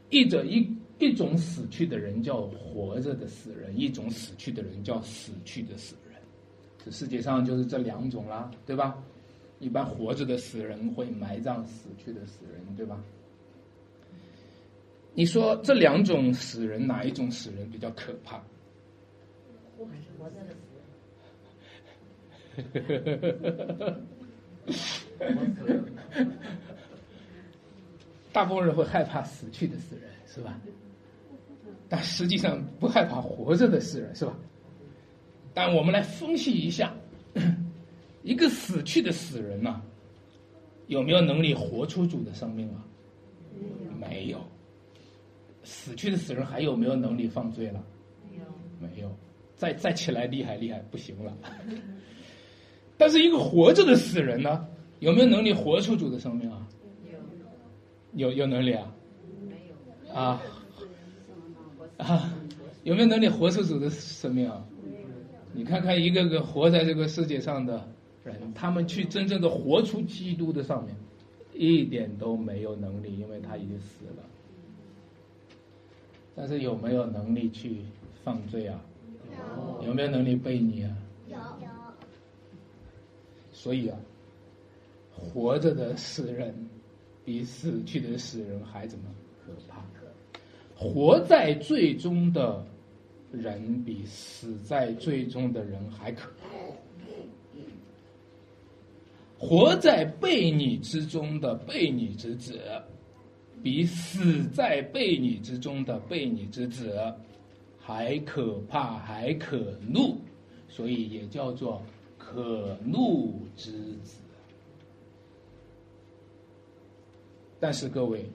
[0.09, 0.67] 一者一
[0.99, 6.21] 一种死去的人叫活着的死人，一种死去的人叫死去的死人。
[6.85, 9.01] 这世界上就是这两种啦，对吧？
[9.59, 13.01] 一般活着的死人会埋葬死去的死人，对吧？
[15.15, 18.41] 你说这两种死人哪一种死人比较可怕？
[19.77, 20.55] 活着的。
[22.55, 23.85] 呵呵呵呵呵
[26.13, 26.25] 呵，
[28.31, 30.59] 大部分人会害怕死去的死人，是吧？
[31.89, 34.35] 但实际上不害怕活着的死人，是吧？
[35.53, 36.93] 但我们来分析一下，
[38.23, 39.81] 一个死去的死人呐，
[40.87, 42.85] 有没有能力活出主的生命啊？
[43.99, 44.39] 没有。
[45.63, 47.83] 死去的死人还有没有能力犯罪了？
[48.29, 48.43] 没有。
[48.79, 49.11] 没有。
[49.55, 51.33] 再再起来厉害厉害，不行了。
[52.97, 54.67] 但是一个活着的死人呢，
[54.99, 56.67] 有没有能力活出主的生命啊？
[58.13, 58.93] 有，有有能力啊？
[59.47, 60.41] 没有啊
[61.97, 62.33] 啊，
[62.83, 64.65] 有没有能力活出主的生命啊？
[65.53, 67.87] 你看看一个个活在这个世界上的
[68.23, 70.95] 人，他们去真正的活出基督的上面，
[71.53, 74.23] 一点都没有能力，因为他已经死了。
[76.35, 77.77] 但是有没有能力去
[78.23, 78.79] 犯罪啊？
[79.81, 79.87] 有。
[79.87, 80.97] 有没有能力背你啊？
[81.27, 81.37] 有。
[83.51, 83.97] 所以啊，
[85.15, 86.53] 活着的死人
[87.23, 89.05] 比死去的死人还怎么
[89.45, 89.81] 可怕？
[90.75, 92.65] 活在最终的
[93.31, 96.47] 人比死在最终的人还可怕。
[99.37, 102.59] 活在被你之中的被你之子，
[103.63, 106.93] 比死在被你之中的被你之子
[107.79, 110.17] 还可怕，还可怒，
[110.69, 111.81] 所以也叫做。
[112.25, 113.71] 可怒之
[114.03, 114.17] 子，
[117.59, 118.25] 但是各位，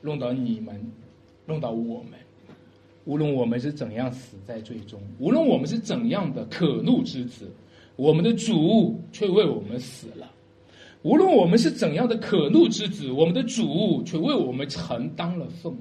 [0.00, 0.80] 弄到你们，
[1.44, 2.12] 弄到我们，
[3.06, 7.50] 无论我们是怎样死在最终，无论我们是怎样的可怒之子，
[7.96, 10.28] 我们的主却为我们死了；
[11.04, 15.78] 无论我们是怎样的可怒之子，我们的主却为我们承担了愤怒。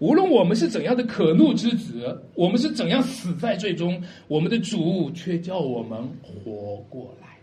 [0.00, 7.35] 无论我们是怎样的可怒之子，我们是怎样死在最终，我们的主却叫我们活过来。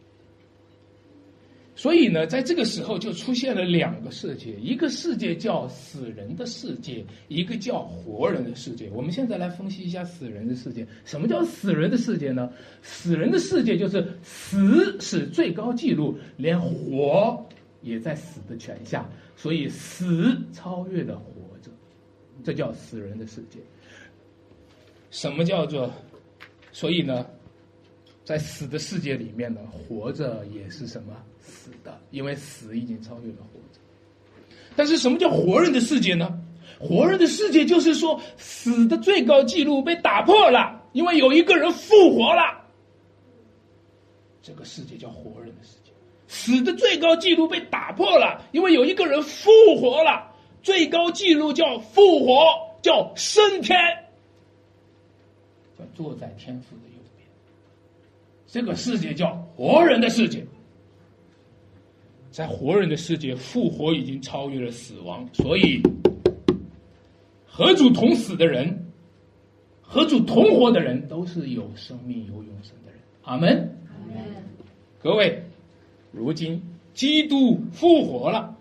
[1.83, 8.89] 所以呢，在这个时候就出现了两个世界：一个世界叫死人的世界，一个叫活人的世界。
[8.93, 10.87] 我们现在来分析一下死人的世界。
[11.03, 12.49] 什么叫死人的世界呢？
[12.81, 17.45] 死人的世界就是死是最高纪录，连活
[17.81, 21.69] 也在死的权下，所以死超越了活着。
[22.45, 23.59] 这叫死人的世界。
[25.11, 25.91] 什么叫做？
[26.71, 27.27] 所以呢，
[28.23, 33.79] 在死的世界里面呢，活着也是什么死的，因为死已经超越了活着。
[34.75, 36.39] 但是什么叫活人的世界呢？
[36.79, 42.63] 活人的世界就是说，死的最高纪录被打破了，因为有一个人复活了。
[44.41, 45.91] 这个世界叫活人的世界，
[46.27, 50.31] 死的最高纪录被打破了，因为有一个人复活了。
[50.61, 52.45] 最高纪录叫复活，
[52.81, 53.77] 叫升天，
[55.77, 56.92] 叫坐在天父的。
[58.53, 60.45] 这个世界叫活人的世界，
[62.29, 65.81] 在活人的世界，复活已经超越了死亡，所以
[67.47, 68.85] 和主同死的人，
[69.81, 72.99] 和主同活的人，都是有生命、有永生的人。
[73.23, 73.75] 阿门。
[75.01, 75.41] 各位，
[76.11, 76.61] 如今
[76.93, 78.55] 基督复活了，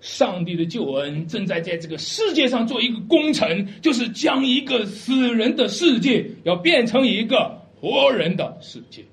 [0.00, 9.04] 上帝的救恩正在在这个世界上做一个工程，就是将一个死人的世界要变成一个活人的世界。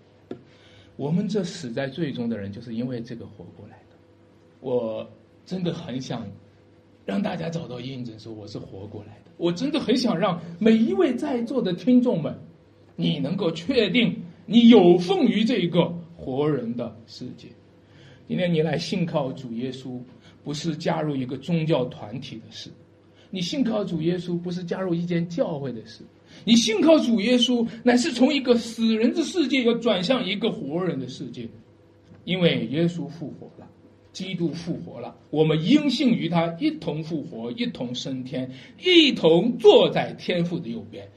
[0.95, 3.97] 我们这死在最终的人，就是因为这个活过来的。
[4.61, 5.05] 我
[5.45, 6.25] 真的很想
[7.05, 9.31] 让大家找到印证，说我是活过来的。
[9.35, 12.33] 我真的很想让每一位在座的听众们，
[12.95, 15.93] 你能够确定你有奉于这个。
[16.15, 17.47] 活人的世界，
[18.27, 19.99] 今天你来信靠主耶稣，
[20.43, 22.69] 不是加入一个宗教团体的事；
[23.31, 26.03] 你信靠主耶稣，不是加入一间教会的事；
[26.43, 31.47] 你信靠主耶稣，乃是从一个死人的世界要转向一个活人的世界。
[32.23, 33.67] 因为耶稣复活了，
[34.11, 41.09] 基督复活了，我们应信于他，一同复活，一同升天，一同坐在天父的右边。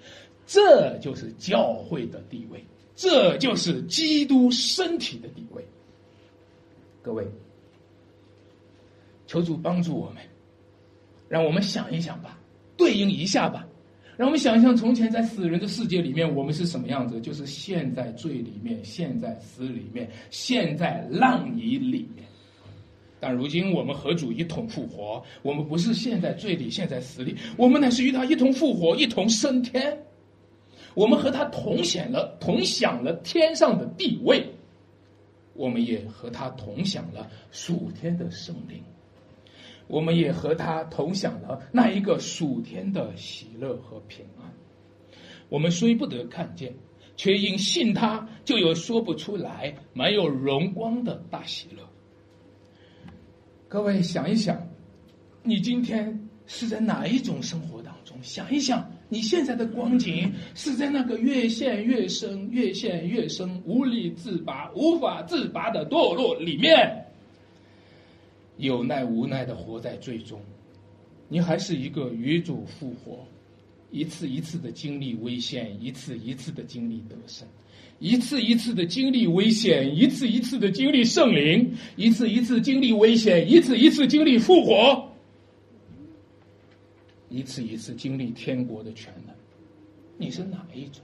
[0.46, 2.64] 这就是教会的地位。
[2.96, 5.64] 这就是基督身体的地位。
[7.02, 7.26] 各位，
[9.26, 10.22] 求主帮助我们，
[11.28, 12.38] 让我们想一想吧，
[12.76, 13.66] 对应一下吧，
[14.16, 17.20] 让我们想象从前在死人的世界里面，我们是什么样子？
[17.20, 22.24] 就是现在罪里面，现在死里面，现在浪泥里面。
[23.18, 29.98] 但如今我们和主一同复活，我们不是现在罪里，现在死里，我们乃是与他一同复活，一同升天。
[30.94, 34.46] 我们和他同享了同享了天上的地位，
[35.54, 38.80] 我们也和他同享了属天的圣灵，
[39.86, 44.52] 我们也和他同享了那一个属天的喜乐和平安。
[45.48, 46.74] 我们虽不得看见，
[47.16, 51.82] 却因信他，就有说不出来、没有荣光的大喜乐。
[53.68, 54.68] 各位想一想，
[55.42, 58.16] 你今天是在哪一种生活当中？
[58.22, 58.90] 想一想。
[59.10, 67.03] 你现在的光景是在那个越陷越深、越陷越深、无力自拔、无法自拔的堕落里面，
[68.56, 70.40] 有奈无奈的活在最终。
[71.28, 73.26] 你还是一个与主复活，
[73.90, 77.48] 一次一次的经历危险，一次一次的经历得胜，
[77.98, 85.08] 一次一次的经历危险，一次一次的经历圣灵，一次一次经历危险，一次一次经历复活。
[87.30, 89.34] 一次一次经历天国的全能，
[90.18, 91.02] 你是哪一种？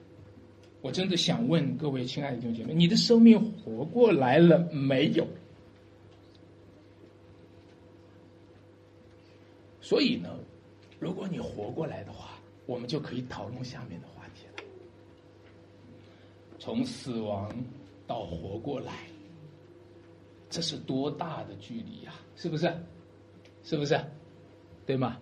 [0.81, 5.27] 我真的想问各位亲爱的弟兄姐妹，你的生命活过来了没有？
[9.91, 10.29] 所以呢，
[11.01, 14.63] 如果你活过来的话，我们就可以讨论下面的话题了。
[16.61, 17.53] 从死亡
[18.07, 18.93] 到活过来，
[20.49, 22.15] 这是多大的距离呀？
[22.37, 22.73] 是不是？
[23.65, 24.01] 是不是？
[24.87, 25.19] 对吗？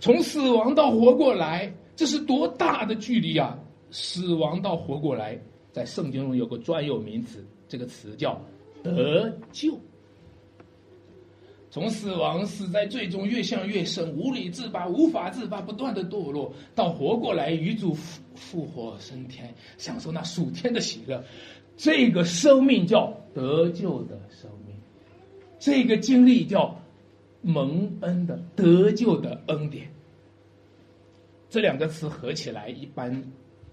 [0.00, 3.56] 从死亡到活过来，这是多大的距离啊！
[3.92, 8.44] 死亡到活过来，在圣经中有个专有名词，这个词叫
[8.82, 9.78] 得救。
[11.70, 21.24] 从死亡死在最终越陷越深，无力自拔，无法自拔，不断的堕落，到活过来与主复复活升天，享受那属天的喜乐，
[21.76, 24.76] 这个生命叫得救的生命，
[25.58, 26.76] 这个经历叫。
[27.42, 29.90] 蒙恩的得救的恩典，
[31.48, 33.24] 这两个词合起来，一般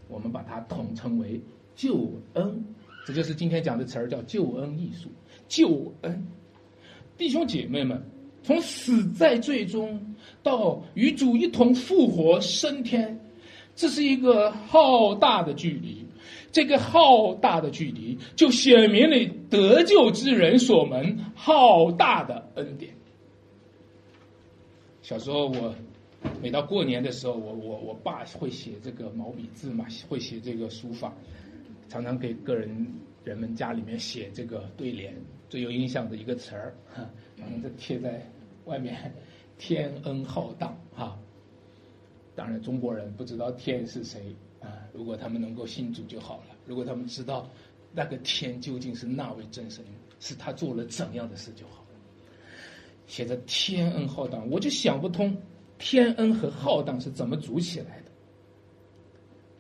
[0.08, 1.38] 我们把它统称为
[1.76, 2.64] 救恩。
[3.06, 5.10] 这就是今天讲的词儿，叫救恩艺术。
[5.50, 6.26] 救恩，
[7.18, 8.02] 弟兄姐妹们，
[8.44, 13.20] 从死在最终到与主一同复活升天，
[13.76, 16.06] 这是一个浩大的距离。
[16.52, 22.94] 这个浩大的距离，就显明了得救之人所蒙浩大的恩典。
[25.02, 25.76] 小时候，我
[26.42, 31.14] 每到过年的时候，我我我爸会写这个毛笔字嘛，会写这个书法，
[31.90, 32.88] 常常给个人
[33.24, 35.14] 人们家里面写这个对联。
[35.50, 36.76] 最有印象的一个词儿，
[37.38, 38.22] 反正这贴在
[38.66, 39.14] 外面
[39.58, 41.18] ，“天恩浩荡”哈。
[42.36, 44.84] 当然，中国人不知道天是谁啊。
[44.94, 46.56] 如果他们能够信主就好了。
[46.66, 47.50] 如果他们知道
[47.94, 49.84] 那个天究竟是那位真神，
[50.20, 52.00] 是他做了怎样的事就好了。
[53.08, 55.36] 写着天恩浩荡，我就想不通
[55.80, 58.12] 天恩和浩荡是怎么组起来的。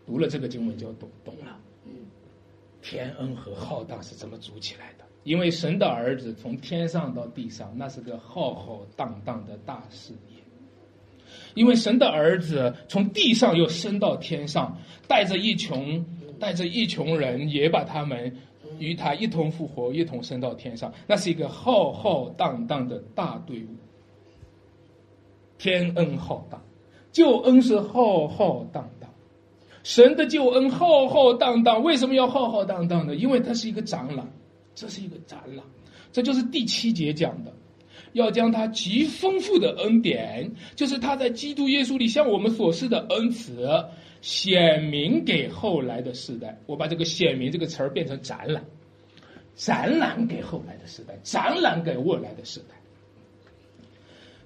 [0.05, 1.57] 读了这个经文就懂懂了。
[2.81, 5.06] 天恩和浩荡是怎么组起来的？
[5.27, 10.41] 因为神的儿子从天上到地上，那是个浩浩荡荡的大事业。
[11.53, 16.05] 因为神的儿子从地上又升到天上，带着一群
[16.39, 18.37] 带着一群人，也把他们
[18.79, 20.93] 与他一同复活，一同升到天上。
[21.05, 23.75] 那是一个浩浩荡荡的大队伍。
[25.57, 26.61] 天恩浩荡，
[27.11, 29.09] 救恩是浩浩荡荡。
[29.83, 33.13] 神的救恩浩浩荡荡，为什么要浩浩荡荡呢？
[33.13, 34.25] 因为它是一个长老，
[34.77, 35.65] 这是一个展览，
[36.11, 37.51] 这就是第七节讲的。
[38.13, 43.67] 要将他极丰富的恩典，就是他在基督耶稣里向我们所示的恩慈，
[44.21, 46.55] 显明给后来的世代。
[46.67, 48.63] 我把这个“显明”这个词儿变成展览，
[49.55, 52.75] 展览给后来的时代，展览给未来的时代。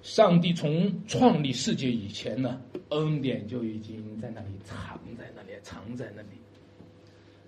[0.02, 2.58] 上帝从创立世界以前呢，
[2.88, 6.28] 恩典就已经在那里藏在那里，藏在那里。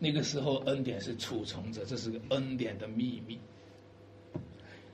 [0.04, 3.38] 那个时候，恩典是储存着，这是个恩典的秘密。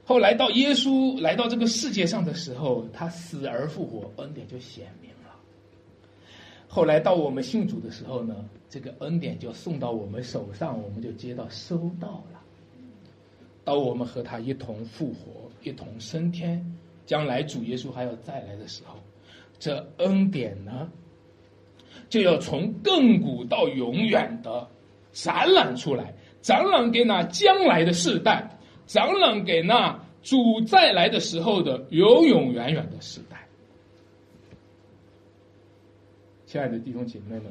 [0.04, 5.34] 后来到耶稣来到这个世界上的时候，他死而复活，恩典就显明了。
[6.68, 12.40] 后来到我们信主的时候呢，这个恩典就送到我们手上，我们就接到收到了。
[13.64, 16.64] 到我们和他一同复活，一同升天，
[17.04, 18.96] 将来主耶稣还要再来的时候，
[19.58, 20.90] 这恩典呢，
[22.08, 24.66] 就要从亘古到永远的
[25.12, 28.58] 展览出来，展览给那将来的世代。
[28.86, 33.46] 展览给那主再来的时候的永永远远的时代。
[36.46, 37.44] 亲爱的弟兄姐妹们，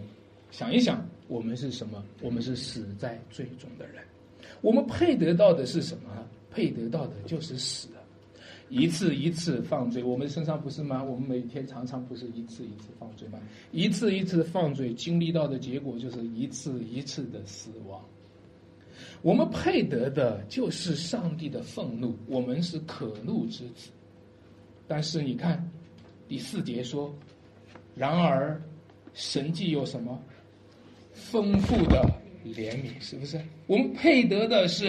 [0.51, 2.03] 想一想，我们是什么？
[2.21, 4.03] 我们是死在最终的人。
[4.59, 6.09] 我们配得到的是什么？
[6.51, 7.87] 配得到的就是死。
[8.69, 11.03] 一次一次放罪，我们身上不是吗？
[11.03, 13.39] 我们每天常常不是一次一次放罪吗？
[13.71, 17.99] 一次一次放罪，经历到的结果就是一次一次的死亡。
[19.21, 23.89] 我们配得的就是上帝的愤怒，我们是可怒之子。
[24.87, 25.67] 但是你看，
[26.27, 27.13] 第四节说
[27.95, 28.61] ：“然而，
[29.13, 30.21] 神既有什么
[31.13, 32.09] 丰富的
[32.45, 33.41] 怜悯，是不是？
[33.67, 34.87] 我们配得的是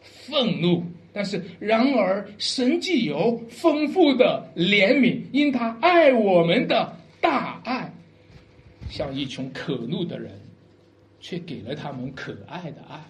[0.00, 0.82] 愤怒，
[1.18, 7.92] 但是然而神既有丰富的怜悯，因他爱我们的大爱，
[8.88, 10.30] 像一群可怒的人，
[11.18, 13.04] 却给了他们可爱的爱。”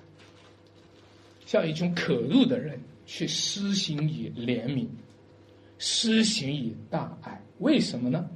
[1.45, 4.87] 像一群可怒的人，却施行以怜悯，
[5.77, 8.27] 施行以大爱，为什么呢？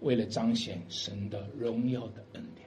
[0.00, 2.66] 为了彰显神的荣耀的恩典。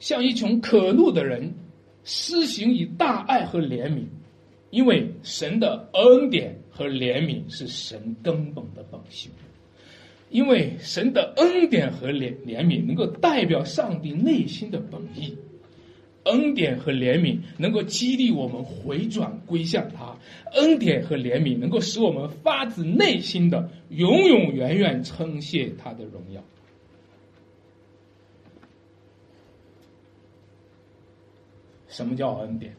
[0.00, 1.54] 像一群可怒的人，
[2.08, 4.04] 施行以大爱和怜悯，
[4.70, 9.32] 因为神的恩典和怜悯是神根本的本性，
[10.30, 15.36] 因为神的恩典和怜怜悯能够代表上帝内心的本意。
[16.22, 20.16] 恩典和怜悯能够激励我们回转归向他，
[20.54, 26.40] 恩典和怜悯能够使我们发自内心的永永远远称谢他的荣耀。
[31.96, 32.76] 什么叫恩典？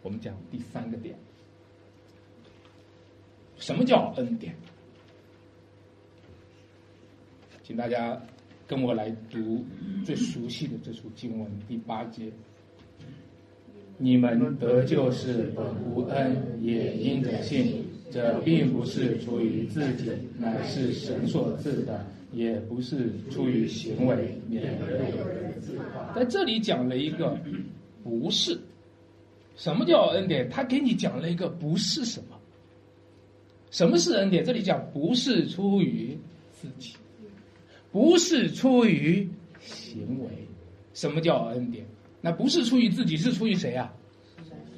[0.00, 1.14] 我们讲第三个点。
[3.58, 4.54] 什么叫恩典？
[7.62, 8.18] 请大家
[8.66, 9.62] 跟我来读
[10.06, 12.32] 最熟悉的这处经文第八节。
[13.98, 17.84] 你们得救是本无恩，也因着信。
[18.10, 26.14] 这并不是出于自己，乃是神所赐的；也不是出于行为，免得有人自夸。
[26.14, 27.38] 在这里讲了一个
[28.02, 28.58] 不是。
[29.56, 30.48] 什么叫恩典？
[30.48, 32.38] 他给你讲了一个不是什么？
[33.70, 34.44] 什么是恩典？
[34.44, 36.16] 这里讲不是出于
[36.52, 36.94] 自己，
[37.92, 39.28] 不是出于
[39.60, 40.30] 行为。
[40.94, 41.86] 什么叫恩典？
[42.20, 43.92] 那不是出于自己，是出于谁啊？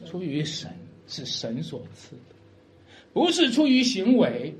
[0.04, 0.70] 出于神，
[1.06, 2.34] 是神所赐的，
[3.12, 4.54] 不是出于行为，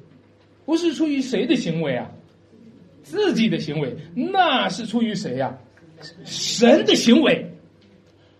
[0.64, 2.10] 不是出于谁的行为啊？
[3.02, 5.58] 自己的行为，那是出于谁呀？
[6.24, 7.51] 神的行为，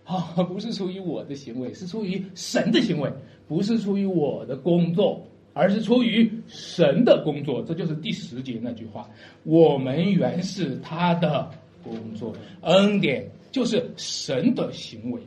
[0.05, 3.11] 啊，不是出于我的行为，是出于神的行为，
[3.47, 7.63] 不是出于我的工作，而是出于神的工作。
[7.63, 9.09] 这就是第十节那句话：
[9.43, 11.49] 我们原是他的
[11.83, 13.29] 工作，恩典。
[13.53, 15.21] 就是神的行为，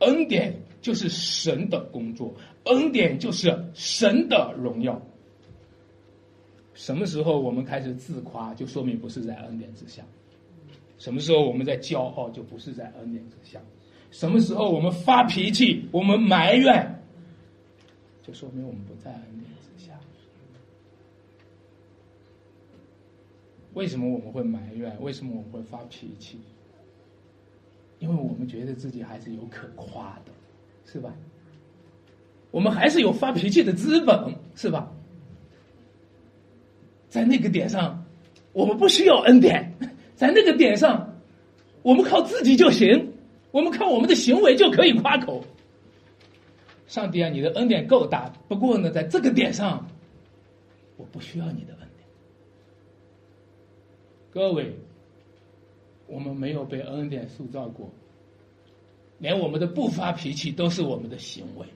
[0.00, 5.00] 恩典就是神的工作，恩典就是神的荣耀。
[6.74, 10.04] 什么时候我们开始自夸，就说明不是在恩典之下。
[10.98, 13.60] 什么时候我们在骄傲，就不是在恩典之下；
[14.10, 17.02] 什么时候我们发脾气，我们埋怨，
[18.22, 19.92] 就说明我们不在恩典之下。
[23.74, 24.96] 为什么我们会埋怨？
[25.00, 26.38] 为什么我们会发脾气？
[27.98, 30.32] 因为我们觉得自己还是有可夸的，
[30.84, 31.14] 是吧？
[32.50, 34.92] 我们还是有发脾气的资本，是吧？
[37.08, 38.04] 在那个点上，
[38.52, 39.64] 我们不需要恩典；
[40.14, 41.14] 在那个点上，
[41.82, 43.12] 我们靠自己就行，
[43.50, 45.44] 我们靠我们的行为就可以夸口。
[46.86, 49.88] 上帝啊，你的恩典够大，不过呢，在这个点上，
[50.96, 52.08] 我不需要你的恩典。
[54.30, 54.74] 各位。
[56.06, 57.90] 我们没有被恩典塑造过，
[59.18, 61.66] 连我们的不发脾气都是我们的行为，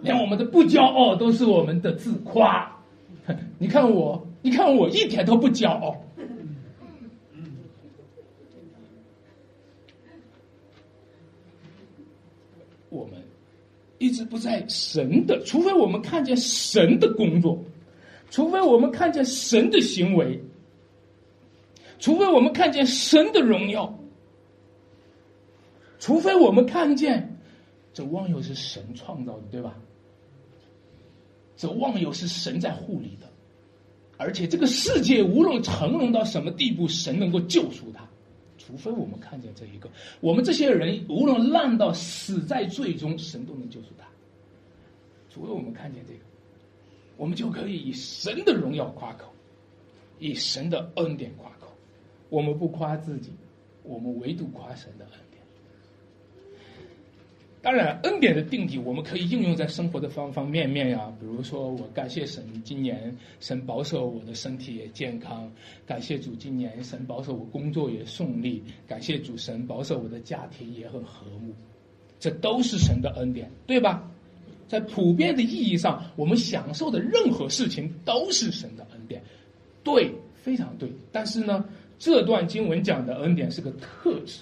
[0.00, 2.80] 连我们的不骄傲都是我们的自夸。
[3.58, 6.00] 你看我，你看我一点都不骄傲。
[12.88, 13.20] 我们
[14.04, 17.58] 一直不在神的，除非我们看见神的工作，
[18.30, 20.38] 除非我们看见神的行为。
[21.98, 23.98] 除非我们看见神的荣耀，
[25.98, 27.38] 除非我们看见
[27.94, 29.74] 这万有是神创造的，对吧？
[31.56, 33.26] 这万有是神在护理的，
[34.18, 38.06] 而且这个世界无论沉沦到什么地步，神能够救赎他。
[38.66, 39.90] 除非我们看见这一个，
[40.20, 44.06] 我们这些人无论烂到死在最终，神都能救赎他。
[45.28, 46.20] 除非我们看见这个，
[47.16, 49.32] 我们就可以以神的荣耀夸口，
[50.18, 51.68] 以神的恩典夸口。
[52.30, 53.32] 我们不夸自己，
[53.82, 55.23] 我们唯独夸神的恩。
[57.64, 61.10] 当然，恩典的定义我们可以应用在生活的方方面面呀。
[61.18, 65.48] 比如说，我感谢神，今年神保守我的身体也健康；
[65.86, 71.54] 感谢主，今年神保守我工作也顺利；感谢主神保守我的家庭也很和睦。
[72.20, 74.06] 这都是神的恩典，对吧？
[74.68, 79.22] 在普遍的意义上，我们享受的任何事情都是神的恩典，
[79.82, 80.86] 对，非常对。
[81.10, 81.64] 但是呢？
[81.96, 84.40] 这段经文讲的恩典是个特质，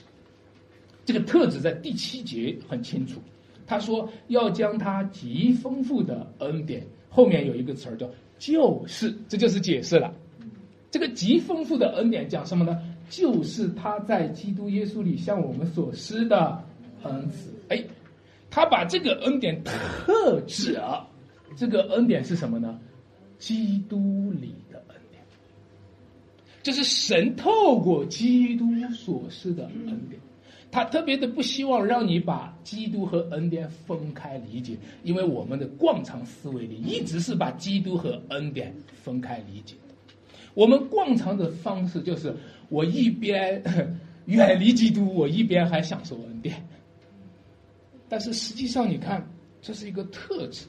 [1.05, 3.21] 这个特质在第七节很清楚。
[3.67, 10.13] 他说要将他极丰富的恩典，后面有一个词儿叫“就是”，这就是解释了。
[10.91, 12.79] 这个极丰富的恩典讲什么呢？
[13.09, 16.63] 就是他在基督耶稣里向我们所施的
[17.03, 17.51] 恩慈。
[17.69, 17.83] 哎，
[18.51, 21.07] 他把这个恩典特质啊，
[21.57, 22.79] 这个恩典是什么呢？
[23.39, 25.23] 基督里的恩典。
[26.63, 30.21] 这是神透过基督所施的恩典，
[30.73, 39.95] 他特别的不希望让你把基督和恩典分开理解，因为我们的惯常思维里一直是把基督和恩典分开理解的。
[40.55, 42.35] 我们惯常的方式就是
[42.70, 43.62] 我一边
[44.25, 46.66] 远离基督，我一边还享受恩典。
[48.09, 50.66] 但是实际上，你看，这是一个特质。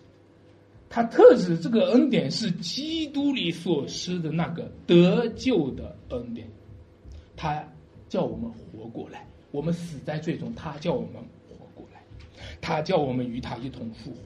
[0.90, 6.48] 他特指这个恩典是基督里所施的那个得救的恩典，
[7.36, 7.66] 他
[8.10, 11.14] 叫我们活过来，我们死在最终，他叫我们
[11.48, 12.02] 活过来，
[12.60, 14.18] 他叫我们与他一同复活，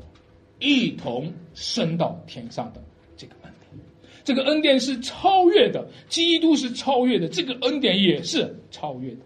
[0.59, 2.81] 一同升到天上的
[3.17, 3.85] 这个恩典，
[4.23, 9.21] 这个恩典是超越的，基督是超越的，这个恩典也是超越的。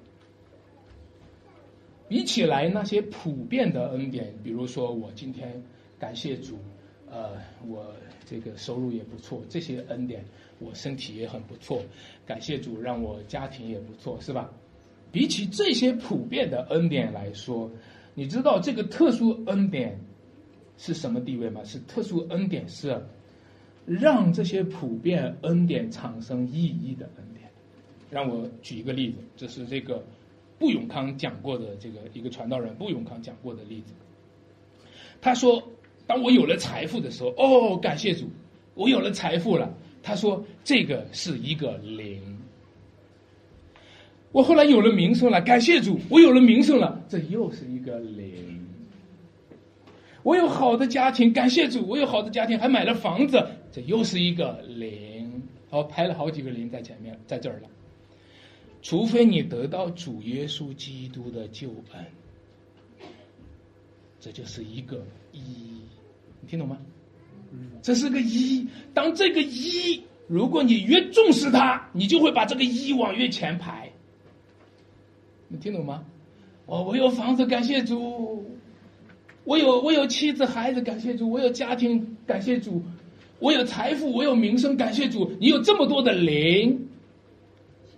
[2.09, 5.63] 比起来那些普遍的恩典，比如说我今天
[5.99, 6.57] 感谢主。
[7.13, 7.33] 呃，
[7.67, 7.93] 我
[8.25, 10.23] 这个收入也不错，这些恩典，
[10.59, 11.83] 我身体也很不错，
[12.25, 14.49] 感谢主让我家庭也不错，是吧？
[15.11, 17.69] 比起这些普遍的恩典来说，
[18.13, 19.99] 你知道这个特殊恩典
[20.77, 21.63] 是什么地位吗？
[21.63, 22.99] 是特殊恩典是
[23.85, 27.49] 让这些普遍恩典产生意义的恩典。
[28.09, 30.03] 让我举一个例子，这是这个
[30.57, 33.93] 布永康讲过的这个一个传道人布永康讲过的例子，
[35.21, 35.61] 他说。
[36.07, 38.25] 当我有了财富的时候，哦，感谢主，
[38.73, 39.73] 我有了财富了。
[40.03, 42.19] 他说这个是一个零。
[44.31, 48.65] 我后来有了名声了，感谢主，我有了名声了，这又是一个零。
[50.23, 55.41] 我有好的家庭，感谢主，我有好的家庭，还买了房子，这又是一个零。
[55.69, 57.69] 好，拍了好几个零在前面，在这儿了。
[58.81, 63.07] 除非你得到主耶稣基督的救恩，
[64.19, 65.39] 这就是一个一。
[66.39, 66.77] 你听懂吗？
[67.81, 68.65] 这是个一。
[68.93, 73.90] 当这个一，如果你越重视它，你就会把这个一往越前排。
[75.51, 76.05] 你听懂吗？
[76.65, 78.41] 我我有房子，感谢主；
[79.43, 82.81] 我有我有妻子孩子，感谢主；我有家庭，感谢主；
[83.39, 85.29] 我有财富，我有名声，感谢主。
[85.41, 86.87] 你有这么多的零，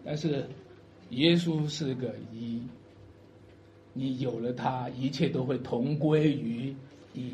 [0.03, 0.47] 但是
[1.11, 2.59] 耶稣是个一，
[3.93, 6.73] 你有了他，一切都会同归于
[7.13, 7.29] 一。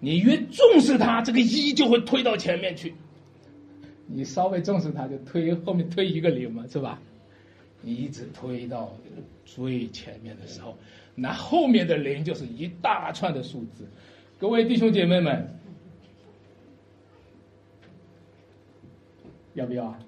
[0.00, 2.94] 你越重视他，这个一就会推到前面去。
[4.06, 6.98] 你稍微重视他，就推后面推一个零嘛，是吧？
[7.80, 8.96] 你一直推到
[9.44, 10.76] 最前面的时候，
[11.14, 13.86] 那后面的零就是一大串的数字。
[14.38, 15.48] 各位弟兄姐妹们，
[19.54, 19.98] 要不要？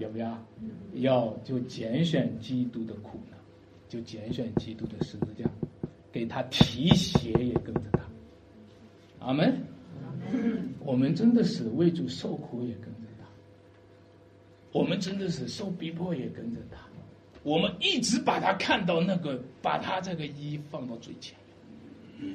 [0.00, 0.46] 要不要？
[0.94, 3.38] 要就拣选基督的苦难，
[3.88, 5.44] 就拣选基督的十字架，
[6.10, 8.00] 给他提鞋也跟着他。
[9.20, 9.54] 阿门。
[10.80, 13.03] 我们真的是为主受苦也跟着，
[14.74, 16.78] 我们真的是受逼迫也跟着他，
[17.44, 21.36] 我们一直把他看到那个，把他这个一放到最前
[22.18, 22.34] 面。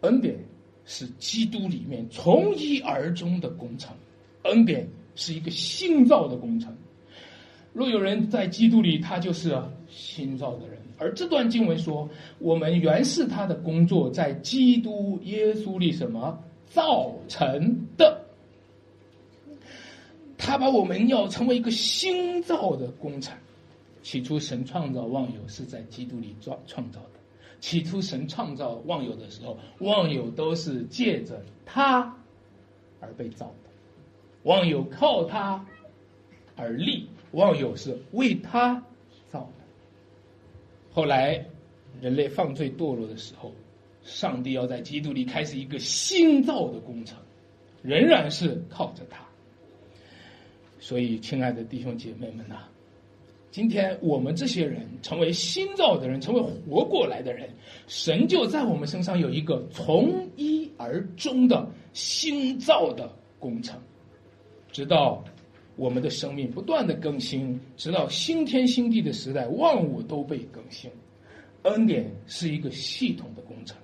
[0.00, 0.36] 恩典
[0.84, 3.94] 是基督里面从一而终的工程，
[4.42, 6.76] 恩典是一个新造的工程。
[7.72, 9.56] 若有人在基督里，他就是
[9.88, 10.76] 新造的人。
[10.98, 12.10] 而这段经文说，
[12.40, 16.36] 我们原是他的工作，在基督耶稣里什么
[16.66, 18.19] 造成的？
[20.40, 23.36] 他把我们要成为一个新造的工程。
[24.02, 27.20] 起初神创造万有是在基督里创创造的。
[27.60, 32.16] 起初神创造万有的时候，万有都是借着他
[32.98, 33.70] 而被造的，
[34.44, 35.64] 万有靠他
[36.56, 38.82] 而立，万有是为他
[39.30, 39.64] 造的。
[40.92, 41.44] 后来，
[42.00, 43.52] 人类犯罪堕落的时候，
[44.02, 47.18] 上帝要在基督里开始一个新造的工程，
[47.82, 49.22] 仍然是靠着他。
[50.80, 52.56] 所以，亲爱的弟兄姐妹们呐，
[53.52, 57.48] 今天我们这些人成为新造的人，成为活过来的人，
[57.86, 63.78] 神就在我们身上有一个从一而终的新造的工程，
[64.72, 65.22] 直到。
[65.76, 70.90] 我们的生命不断的更新，直到新天新地的时代，万物都被更新。
[71.62, 73.78] 恩典是一个系统的工程，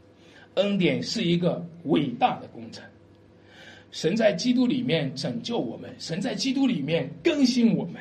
[0.57, 2.85] 恩典是一个伟大的工程。
[3.97, 7.95] 神在基督里面拯救我们，神在基督里面更新我们，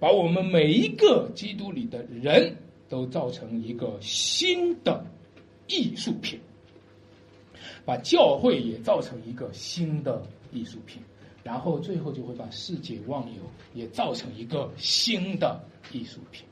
[0.00, 2.52] 把我们每一个基督里的人
[2.88, 5.06] 都造成一个新的
[5.68, 6.40] 艺术品，
[7.84, 10.20] 把教会也造成一个新的
[10.52, 11.00] 艺术品。
[11.44, 13.42] 然后最后就会把世界忘有
[13.74, 16.44] 也造成一个新的艺术品。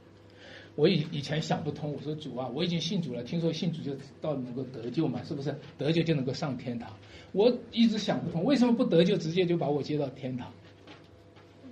[0.77, 5.55] 我以以前想不通，我说主啊，我已经信主了，听说信主就到能够得救嘛，是不是？
[5.79, 6.91] 得救就能够上天堂？
[7.33, 10.53] 我一直想不通，为什么不得救直接就把我接到天堂？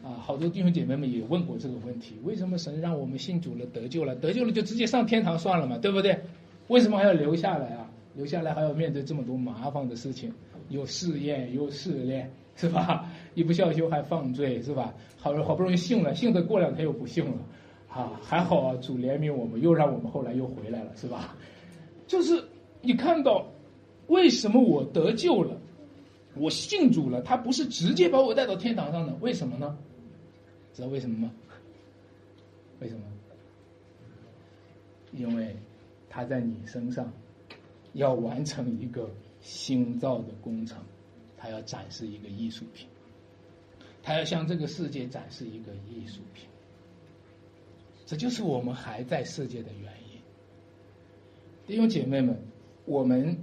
[0.03, 6.19] 啊，好多弟兄姐妹们也问过这个问题：为什么神让我们信主了得救了，得救了就直接上天堂算了嘛，对不对？
[6.69, 7.91] 为什么还要留下来啊？
[8.17, 10.33] 留下来还要面对这么多麻烦的事情，
[10.71, 12.31] 有试验，有试炼。
[12.57, 13.11] 是吧？
[13.35, 14.95] 一不孝修还犯罪，是吧？
[15.17, 17.33] 好好不容易信了，信的过两天又不信了，
[17.95, 21.37] 啊，还好啊，主怜悯我们，又让我们后来又回来了，是吧？
[22.07, 22.45] 就是
[22.83, 23.47] 你看到，
[24.09, 25.57] 为什么我得救了，
[26.35, 29.15] 我信主了，他不是直接把我带到天堂上的？
[29.21, 29.79] 为什么呢？
[30.75, 31.33] 知道为什么吗？
[32.81, 33.03] 为什么？
[35.13, 35.57] 因为
[36.11, 37.13] 他在你身上
[37.93, 39.09] 要完成一个
[39.41, 40.79] 新造的工程。
[41.37, 42.89] 他要展示一个艺术品，
[44.03, 46.49] 他要向这个世界展示一个艺术品，
[48.07, 50.21] 这就是我们还在世界的原因。
[51.67, 52.37] 弟兄姐妹们，
[52.85, 53.37] 我们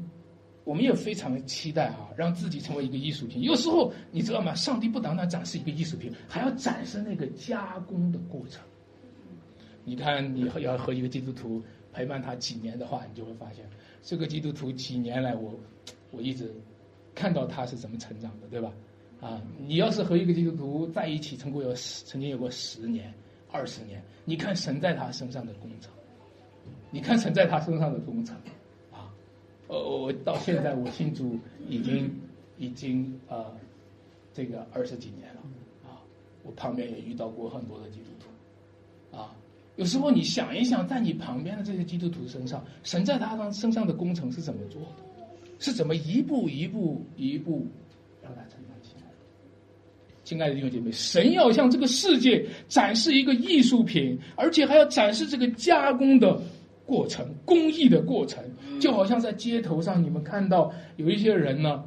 [0.63, 3.41] 我们也非常期待啊，让自己成为一个艺术品。
[3.41, 4.53] 有时候你知道吗？
[4.55, 8.63] 上帝不单单展示一个艺术品，还要展示那个加工的过程。
[9.83, 13.65] 你看，你要和一个基督徒陪伴他几年的话，你就会发现，
[14.01, 15.59] 这个基督徒几年来，我
[16.11, 16.51] 我一直。
[17.13, 18.73] 看到他是怎么成长的，对吧？
[19.19, 23.13] 啊，你要是和一个基督徒在一起，成过有曾经有过十年、
[23.51, 25.91] 二十年，你看神在他身上的工程，
[26.89, 28.35] 你看神在他身上的工程，
[28.91, 29.11] 啊，
[29.67, 31.37] 呃，我到现在我信主
[31.67, 32.09] 已经
[32.57, 33.53] 已经呃
[34.33, 35.41] 这个二十几年了，
[35.85, 36.01] 啊，
[36.43, 39.35] 我旁边也遇到过很多的基督徒，啊，
[39.75, 44.87] 有时候你想一想，在你旁边的这些基督徒身上，神在他上身上的工程是怎么做的？
[45.59, 47.67] 是怎么一步一步一步
[48.23, 48.71] 让他成长？
[50.31, 56.41] 亲爱的弟兄姐妹，神要向这个世界展示一个艺术品，而且还要展示这个加工的
[56.85, 58.41] 过程、工艺的过程。
[58.79, 61.83] 就好像在街头上，你们看到有一些人呢，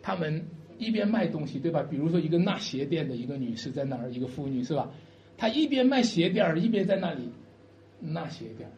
[0.00, 0.42] 他们
[0.78, 1.82] 一边卖东西，对吧？
[1.82, 4.90] 比如说一个纳鞋店的一个女士在那儿，一个妇女是吧？
[5.36, 7.28] 她一边卖鞋垫儿，一边在那里
[8.00, 8.72] 纳鞋垫儿，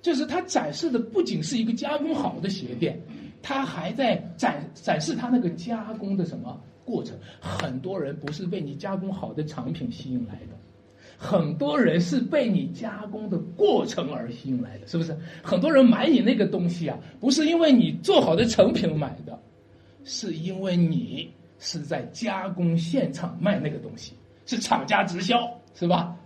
[0.00, 2.96] 就是她展示的不仅是一个加工好的鞋垫。
[3.42, 7.16] 他还在展展示他那个加工的什么过程。
[7.40, 10.56] 很多人不是被你加工好的产品吸引来的，
[11.16, 15.16] 很多人是被你加工的过程而吸引来的，是不是？
[15.42, 19.38] 很多人买你那个东西啊，不是因为你做好的成品买的，
[20.04, 24.12] 是因为你是在加工现场卖那个东西，
[24.44, 26.16] 是厂家直销，是吧？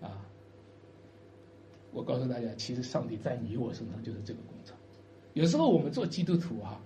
[0.00, 0.08] 啊，
[1.92, 4.74] 我告诉大家，其实上帝在你我身上就是这个工程。
[5.34, 6.80] 有时候我们做基督徒啊，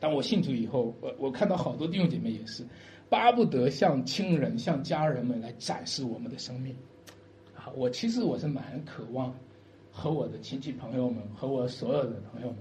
[0.00, 2.64] 当我信主以后，我我看到好多弟兄姐妹也是，
[3.08, 6.76] 巴不得向亲人、向家人们来展示我们的生命。
[7.56, 9.34] 啊，我其实我是蛮渴望
[9.90, 12.58] 和我的亲戚朋友们和我所有的朋友们，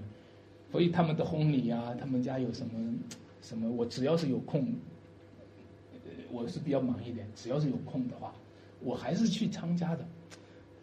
[0.71, 2.95] 所以他们的婚礼啊，他们家有什么
[3.41, 4.65] 什么，我只要是有空，
[5.93, 8.33] 呃我是比较忙一点，只要是有空的话，
[8.81, 10.03] 我还是去参加的。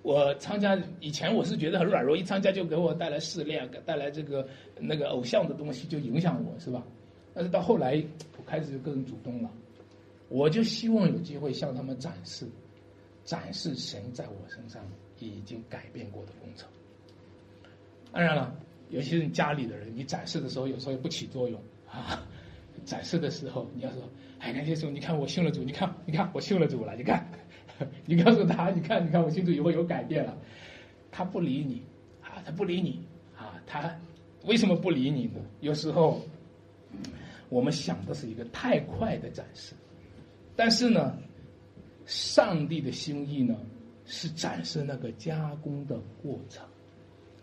[0.05, 4.47] 我参加以前我是觉得很软弱，一参加就给我带来试炼，带来这个
[4.79, 6.85] 那个偶像的东西就影响我是吧？
[7.33, 8.05] 但是到后来
[8.37, 9.51] 我开始就更主动了，
[10.29, 12.47] 我就希望有机会向他们展示，
[13.25, 14.85] 展示神在我身上
[15.21, 16.69] 已经改变过的工程。
[18.13, 18.55] 当然了，
[18.91, 21.59] 尤其是你家里的人，你展示的时候有时候也不起作用
[21.91, 22.23] 啊。
[22.85, 24.03] 展示的时候你要说，
[24.39, 27.27] 哎，那些时候你看我信了主，你看你看我信了主了，你看。
[28.07, 30.37] 你告诉他，你看，你看，我信主以后有改变了，
[31.11, 31.83] 他不理你，
[32.23, 33.01] 啊，他不理你，
[33.37, 33.95] 啊，他
[34.45, 35.41] 为什么不理你呢？
[35.61, 36.21] 有时候
[37.49, 39.75] 我们想的是一个太快的展示，
[40.55, 41.17] 但是呢，
[42.07, 43.57] 上帝的心意呢
[44.05, 46.65] 是展示那个加工的过程，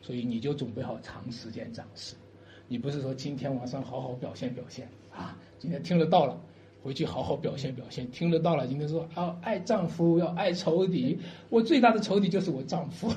[0.01, 2.15] 所以你就准备好长时间展示，
[2.67, 6.39] 你不是说今天晚上好好表现表现啊，今天听了到了。
[6.83, 8.65] 回去好好表现表现，听得到了。
[8.65, 11.17] 今天说啊，爱丈夫要爱仇敌，
[11.49, 13.07] 我最大的仇敌就是我丈夫，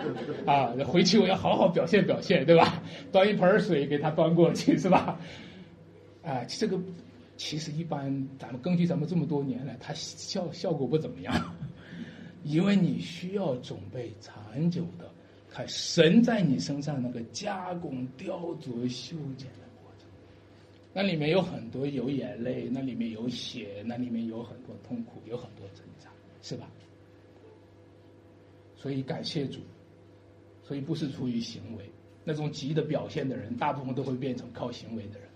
[0.44, 2.82] 啊，回去我要好好表现表现，对吧？
[3.10, 5.18] 端一盆水给他端过去，是吧？
[6.22, 6.78] 啊，这个
[7.38, 11.34] 其实一般，咱们根据咱们这么多年来，它效效果不怎么样，
[12.44, 15.10] 因为你需要准备长久的，
[15.50, 19.65] 看神在你身上那个加工、雕琢、修剪的。
[20.96, 26.08] 那里面有很多有眼泪，那里面有血，那里面有很多痛苦，有很多挣扎，
[26.40, 26.66] 是吧？
[28.74, 29.60] 所以感谢主，
[30.62, 31.84] 所以不是出于行为，
[32.24, 35.28] 那种急的表现的人，大部分都会变成靠行为的人。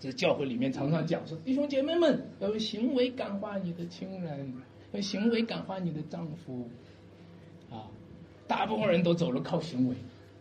[0.00, 4.54] 这教会里面常常讲说，弟兄姐妹们要用行为感化你的亲人，
[4.92, 6.66] 用行为感化你的丈夫，
[7.70, 7.90] 啊，
[8.48, 9.94] 大部分人都走了靠行为，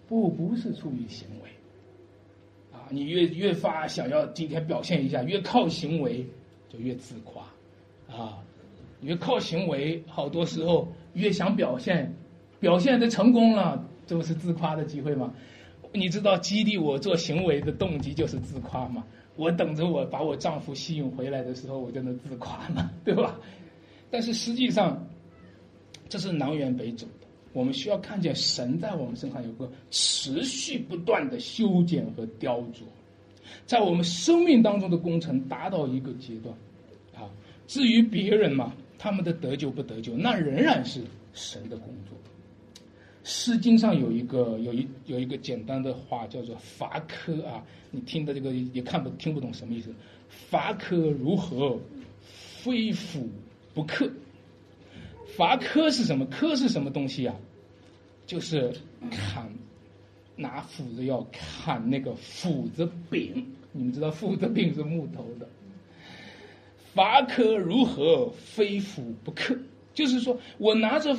[0.07, 1.45] 不，不是出于行为。
[2.90, 6.26] 你越越发想要今天表现一下，越靠行为
[6.70, 7.44] 就越自夸，
[8.08, 8.38] 啊，
[9.02, 12.14] 越靠行为，好多时候越想表现，
[12.60, 15.34] 表现的成功了，这不是自夸的机会吗？
[15.94, 19.04] 你知道激励我做行为的动机就是自夸吗？
[19.38, 23.40] 我等着我把我丈夫吸引回来的时候，我就能自夸嘛，对吧？
[24.12, 25.06] 但是实际上，
[26.08, 27.06] 这是南辕北辙。
[27.56, 32.82] 我们需要看见神在我们身上有个持续不断的修剪和雕琢，
[33.66, 36.53] 在我们生命当中的工程达到一个阶段，
[37.16, 37.32] 啊，
[37.66, 41.01] 至于别人嘛，他们的得救不得救，那仍然是
[41.34, 42.18] 神的工作。
[43.24, 49.89] 诗经上有一个有一有一个简单的话叫做“伐柯”啊，你听的这个也看不听不懂什么意思
[50.28, 51.80] ，“伐柯如何，
[52.22, 53.30] 非斧
[53.74, 54.12] 不克”。
[55.38, 56.26] 伐柯是什么？
[56.26, 57.36] 柯是什么东西啊？
[58.26, 58.74] 就是
[59.12, 59.48] 砍，
[60.36, 63.46] 拿斧子要砍那个斧子柄。
[63.72, 65.48] 你们知道斧子柄是木头的。
[66.94, 69.58] 伐柯如何，非斧不可？
[69.94, 71.16] 就是说我拿着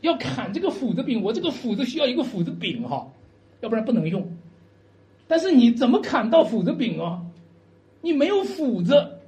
[0.00, 3.08] 要砍这个斧子柄，我这个斧子需要一个斧子柄哈，
[3.60, 4.36] 要不然不能用。
[5.28, 7.24] 但是你怎么砍到斧子柄啊？
[8.00, 9.20] 你没有斧子，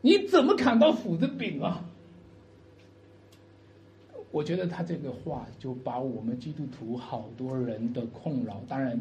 [0.00, 1.84] 你怎么砍到斧子柄啊？
[4.32, 8.98] 我觉得他这个话就把我们基督徒好多人的困扰，当然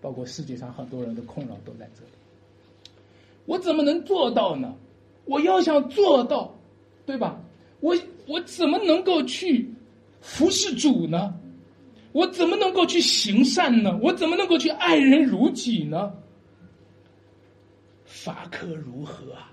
[0.00, 2.10] 包括世界上很多人的困扰都在这里。
[3.46, 4.74] 我怎么能做到呢？
[5.24, 6.52] 我要想做到，
[7.06, 7.40] 对吧？
[7.78, 9.68] 我我怎么能够去
[10.20, 11.32] 服侍主呢？
[12.12, 13.96] 我怎么能够去行善呢？
[14.02, 16.12] 我怎么能够去爱人如己呢？
[18.04, 19.52] 法可如何啊？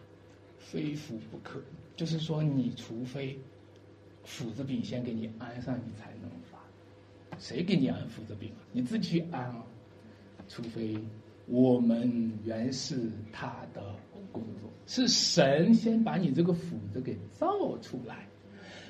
[0.58, 1.62] 非福不可。
[1.96, 3.38] 就是说，你除非。
[4.30, 6.60] 斧子柄先给你安上，你才能发。
[7.40, 8.62] 谁给你安斧子柄啊？
[8.72, 9.66] 你自己去安啊！
[10.48, 10.96] 除非
[11.48, 13.82] 我们原是他的
[14.32, 18.28] 工作，是神先把你这个斧子给造出来，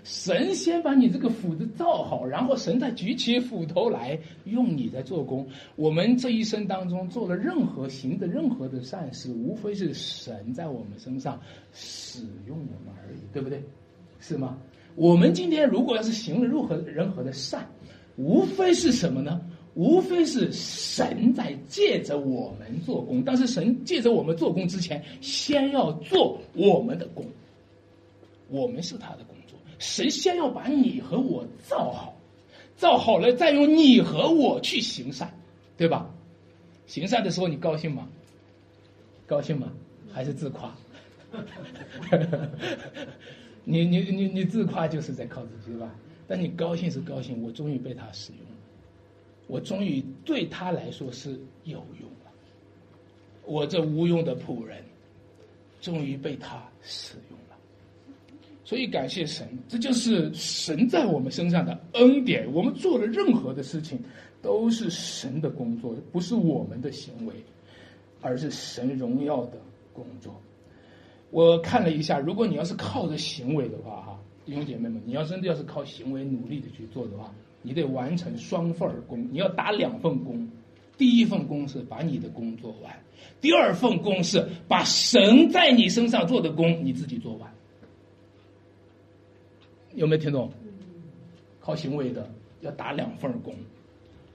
[0.04, 5.48] 神先把你这个斧子造好，然后神再举起斧头来用你在做工。
[5.78, 11.40] 我们这一生当中做了任何行的任何的善事，无非是神在我们身上
[11.72, 13.64] 使用我们而已，对不对？
[14.20, 14.60] 是吗？
[14.96, 17.66] 我们今天如果要是行了任何任何的善，
[18.18, 19.40] 无非是什么呢？
[19.76, 27.24] 无非是神在借着我们做工，但是神借着我们做工之前，先要做我们的工。
[28.50, 32.14] 我们是他的工作，神先要把你和我造好，
[32.76, 35.32] 造好了再用你和我去行善，
[35.78, 36.10] 对吧？
[36.88, 38.10] 行善的时候你高兴吗？
[39.28, 39.72] 高兴吗？
[40.12, 40.76] 还是自夸？
[43.64, 45.94] 你你你你自夸就是在靠自己，对吧？
[46.28, 48.58] 但你高兴是高兴，我终于被他使用了，
[49.48, 51.32] 我终于对他来说是
[51.64, 52.32] 有用了，
[53.46, 54.84] 我这无用的仆人，
[55.82, 57.58] 终于被他使用了。
[58.64, 62.52] 所以感谢神，这就是神在我们身上的恩典。
[62.54, 64.00] 我们做的任何的事情，
[64.42, 67.34] 都是神的工作，不是我们的行为，
[68.22, 69.58] 而是神荣耀的
[69.94, 70.40] 工作。
[71.32, 80.50] 我看了一下，如果你要是靠着行为的话，哈，弟兄姐妹们，你要真的要是靠行为努力的去做的话，你得完成双份工，你要打两份工。
[80.98, 82.94] 第一份工是把你的工做完，
[83.40, 87.50] 第二份工是把神在你身上做的工你自己做完。
[89.94, 90.52] 有没有听懂？
[91.62, 92.30] 靠行为的
[92.62, 93.54] 要打两份工，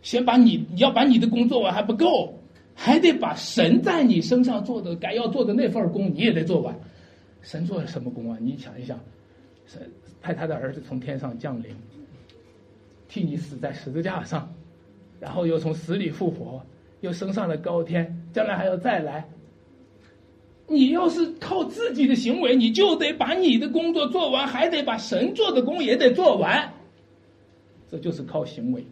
[0.00, 2.38] 先把你你要把你的工做完还不够。
[2.74, 6.74] 还得把神在你身上做的该要做的那份工，你也得做完。
[7.42, 8.38] 神做了什么工啊？
[8.40, 8.98] 你想一想，
[9.66, 11.74] 神派他的儿子从天上降临，
[13.08, 14.52] 替你死在十字架上，
[15.20, 16.64] 然后又从死里复活，
[17.00, 19.28] 又升上了高天，将来还要再来。
[20.66, 26.72] 你要是靠自己的行为，你就得把你的工作做完，还得把神做的工也得做完。
[27.90, 28.82] 这就是靠行为，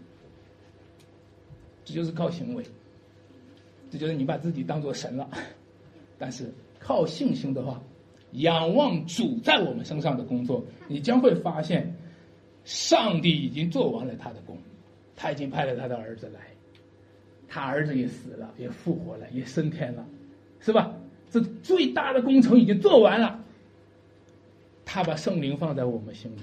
[1.87, 2.63] 这就是靠行为。
[3.93, 5.29] 这就是你把自己当做神了，
[6.19, 7.79] 但是靠信心的话，
[8.33, 11.95] 仰望主在我们身上的工作，你将会发现，
[12.65, 14.57] 上帝已经做完了他的工，
[15.15, 16.41] 他已经派了他的儿子来，
[17.47, 20.03] 他儿子也死了，也复活了，也升天了，
[20.59, 20.95] 是吧？
[21.31, 23.39] 这最大的工程已经做完了，
[24.87, 26.41] 他把圣灵放在我们心里，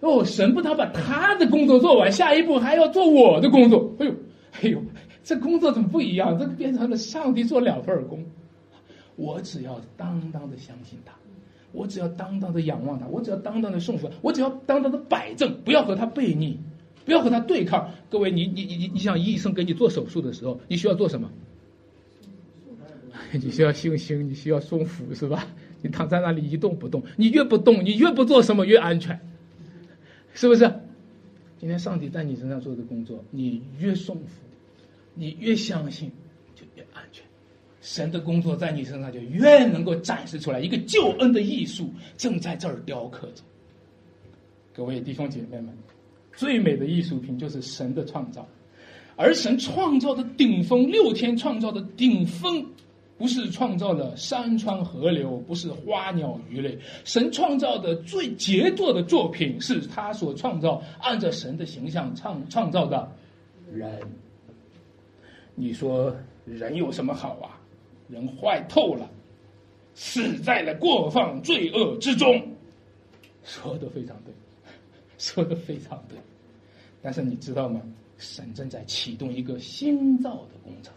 [0.00, 4.14] 哦，神不他把他的工作做完，下一步还要做我的工作，哎呦，
[4.62, 4.82] 哎呦。
[5.22, 6.38] 这工作怎么不一样？
[6.38, 8.24] 这个变成了上帝做两份工，
[9.16, 11.12] 我只要当当的相信他，
[11.72, 16.58] 我只要当当的仰望他，我只要当当的顺服，我只要当当的摆正，不要和他背逆，
[17.04, 17.90] 不要和他对抗。
[18.10, 21.30] 各位，你你你你，你想医生给你做手术的时候，你需要做什么？
[23.32, 25.46] 你需要信心，你需要顺服，是吧？
[25.82, 29.20] 你躺在那里一动不动，你越不动，你越不做什么越安全，
[30.34, 30.70] 是不是？
[31.58, 34.24] 今天上帝在你身上做的工作，你越顺服。
[35.20, 36.10] 你越相信，
[36.54, 37.22] 就越安全。
[37.82, 43.42] 神的工作在你身上就越能够展示出来，一个救恩的艺术正在这儿雕刻着。
[44.72, 45.76] 各位弟兄姐妹们，
[46.32, 48.48] 最美的艺术品就是神的创造，
[49.14, 52.64] 而神创造的顶峰，六天创造的顶峰，
[53.18, 63.06] 不是创造了山川河流，不是花鸟鱼类，神创造的最杰作的作品，是他所创造按照神的形象创创造的
[63.70, 64.00] 人。
[65.60, 67.60] 你说人有什么好啊？
[68.08, 69.08] 人坏透了，
[69.94, 72.42] 死在了过放罪恶之中。
[73.44, 74.32] 说的非常对，
[75.18, 76.16] 说的非常对。
[77.02, 77.82] 但是你知道吗？
[78.16, 80.94] 神正在启动一个新造的工程。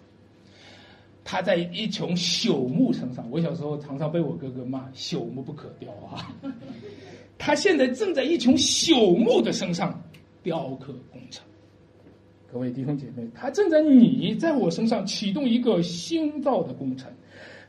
[1.25, 6.33] 他在一群朽木身上，我小时候常常被我哥哥骂“朽木不可雕”啊。
[7.37, 10.01] 他现在正在一群朽木的身上
[10.41, 11.45] 雕刻工程。
[12.53, 17.11] 各位弟兄姐妹，他正在你在我身上启动一个新造的工程，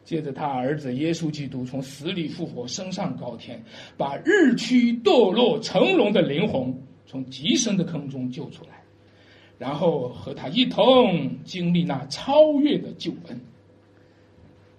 [0.05, 3.65] 借着他儿子耶稣基督从死里复活，升上高天，
[3.97, 6.71] 把日趋堕落成龙的灵魂
[7.07, 8.83] 从极深的坑中救出来，
[9.57, 13.41] 然后和他一同经历那超越的救恩，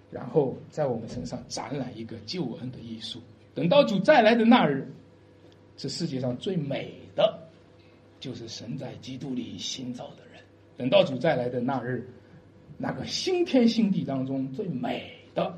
[0.08, 3.20] 然后在我们身上展览一个救恩的艺术。
[3.54, 4.88] 等到主再来的那日，
[5.76, 6.94] 这世界上最美。
[8.26, 10.42] 就是神在基督里新造的人，
[10.76, 12.04] 等到主再来的那日，
[12.76, 15.56] 那个新天新地当中最美的，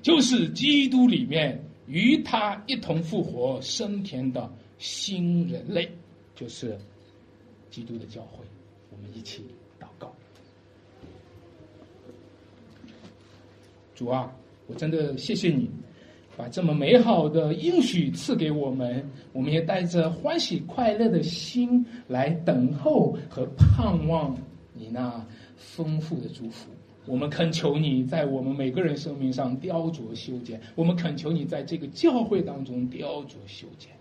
[0.00, 5.90] 就是基督里面与他一同复活升天的新人类，
[6.36, 6.78] 就是
[7.72, 8.44] 基督的教会。
[8.92, 9.44] 我们一起
[9.80, 10.14] 祷告：
[13.96, 14.32] 主啊，
[14.68, 15.68] 我真的谢谢你，
[16.40, 24.34] 把这么美好的应许赐给我们，我们也带着欢喜快乐的心来等候和盼望
[24.72, 25.22] 你那
[25.54, 26.70] 丰富的祝福。
[27.04, 33.92] 我们恳求你在我们每个人生命上雕琢修剪，我们恳求你在这个教会当中雕琢修剪。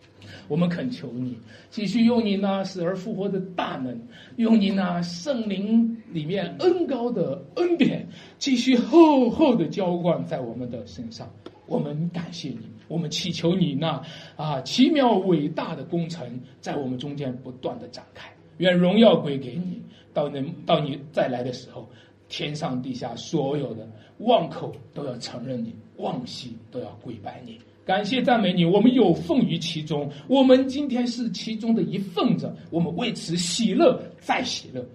[0.48, 1.38] 我们恳求你
[1.70, 4.00] 继续用你那死而复活的大能，
[4.38, 11.30] 用你那圣灵里面恩高的恩典，继续厚厚的浇灌在我们的身上。
[11.70, 14.02] 我们感谢你，我们祈求你那
[14.36, 18.30] 啊奇妙伟大的工程在我们中间不断的展开。
[18.58, 19.82] 愿荣耀归给你，
[20.14, 21.88] 到能到你再来的时候，
[22.28, 27.58] 天上地下所有的望口都要承认你，望息都要跪拜你。
[27.86, 34.86] 感谢赞美你，我们有份于其中，我们今天是其中的一份子，我们为此喜乐再喜乐，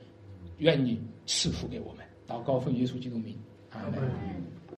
[0.59, 2.05] 愿你赐福给我们。
[2.29, 3.35] 祷告奉耶稣基督名，
[3.71, 4.44] 阿门。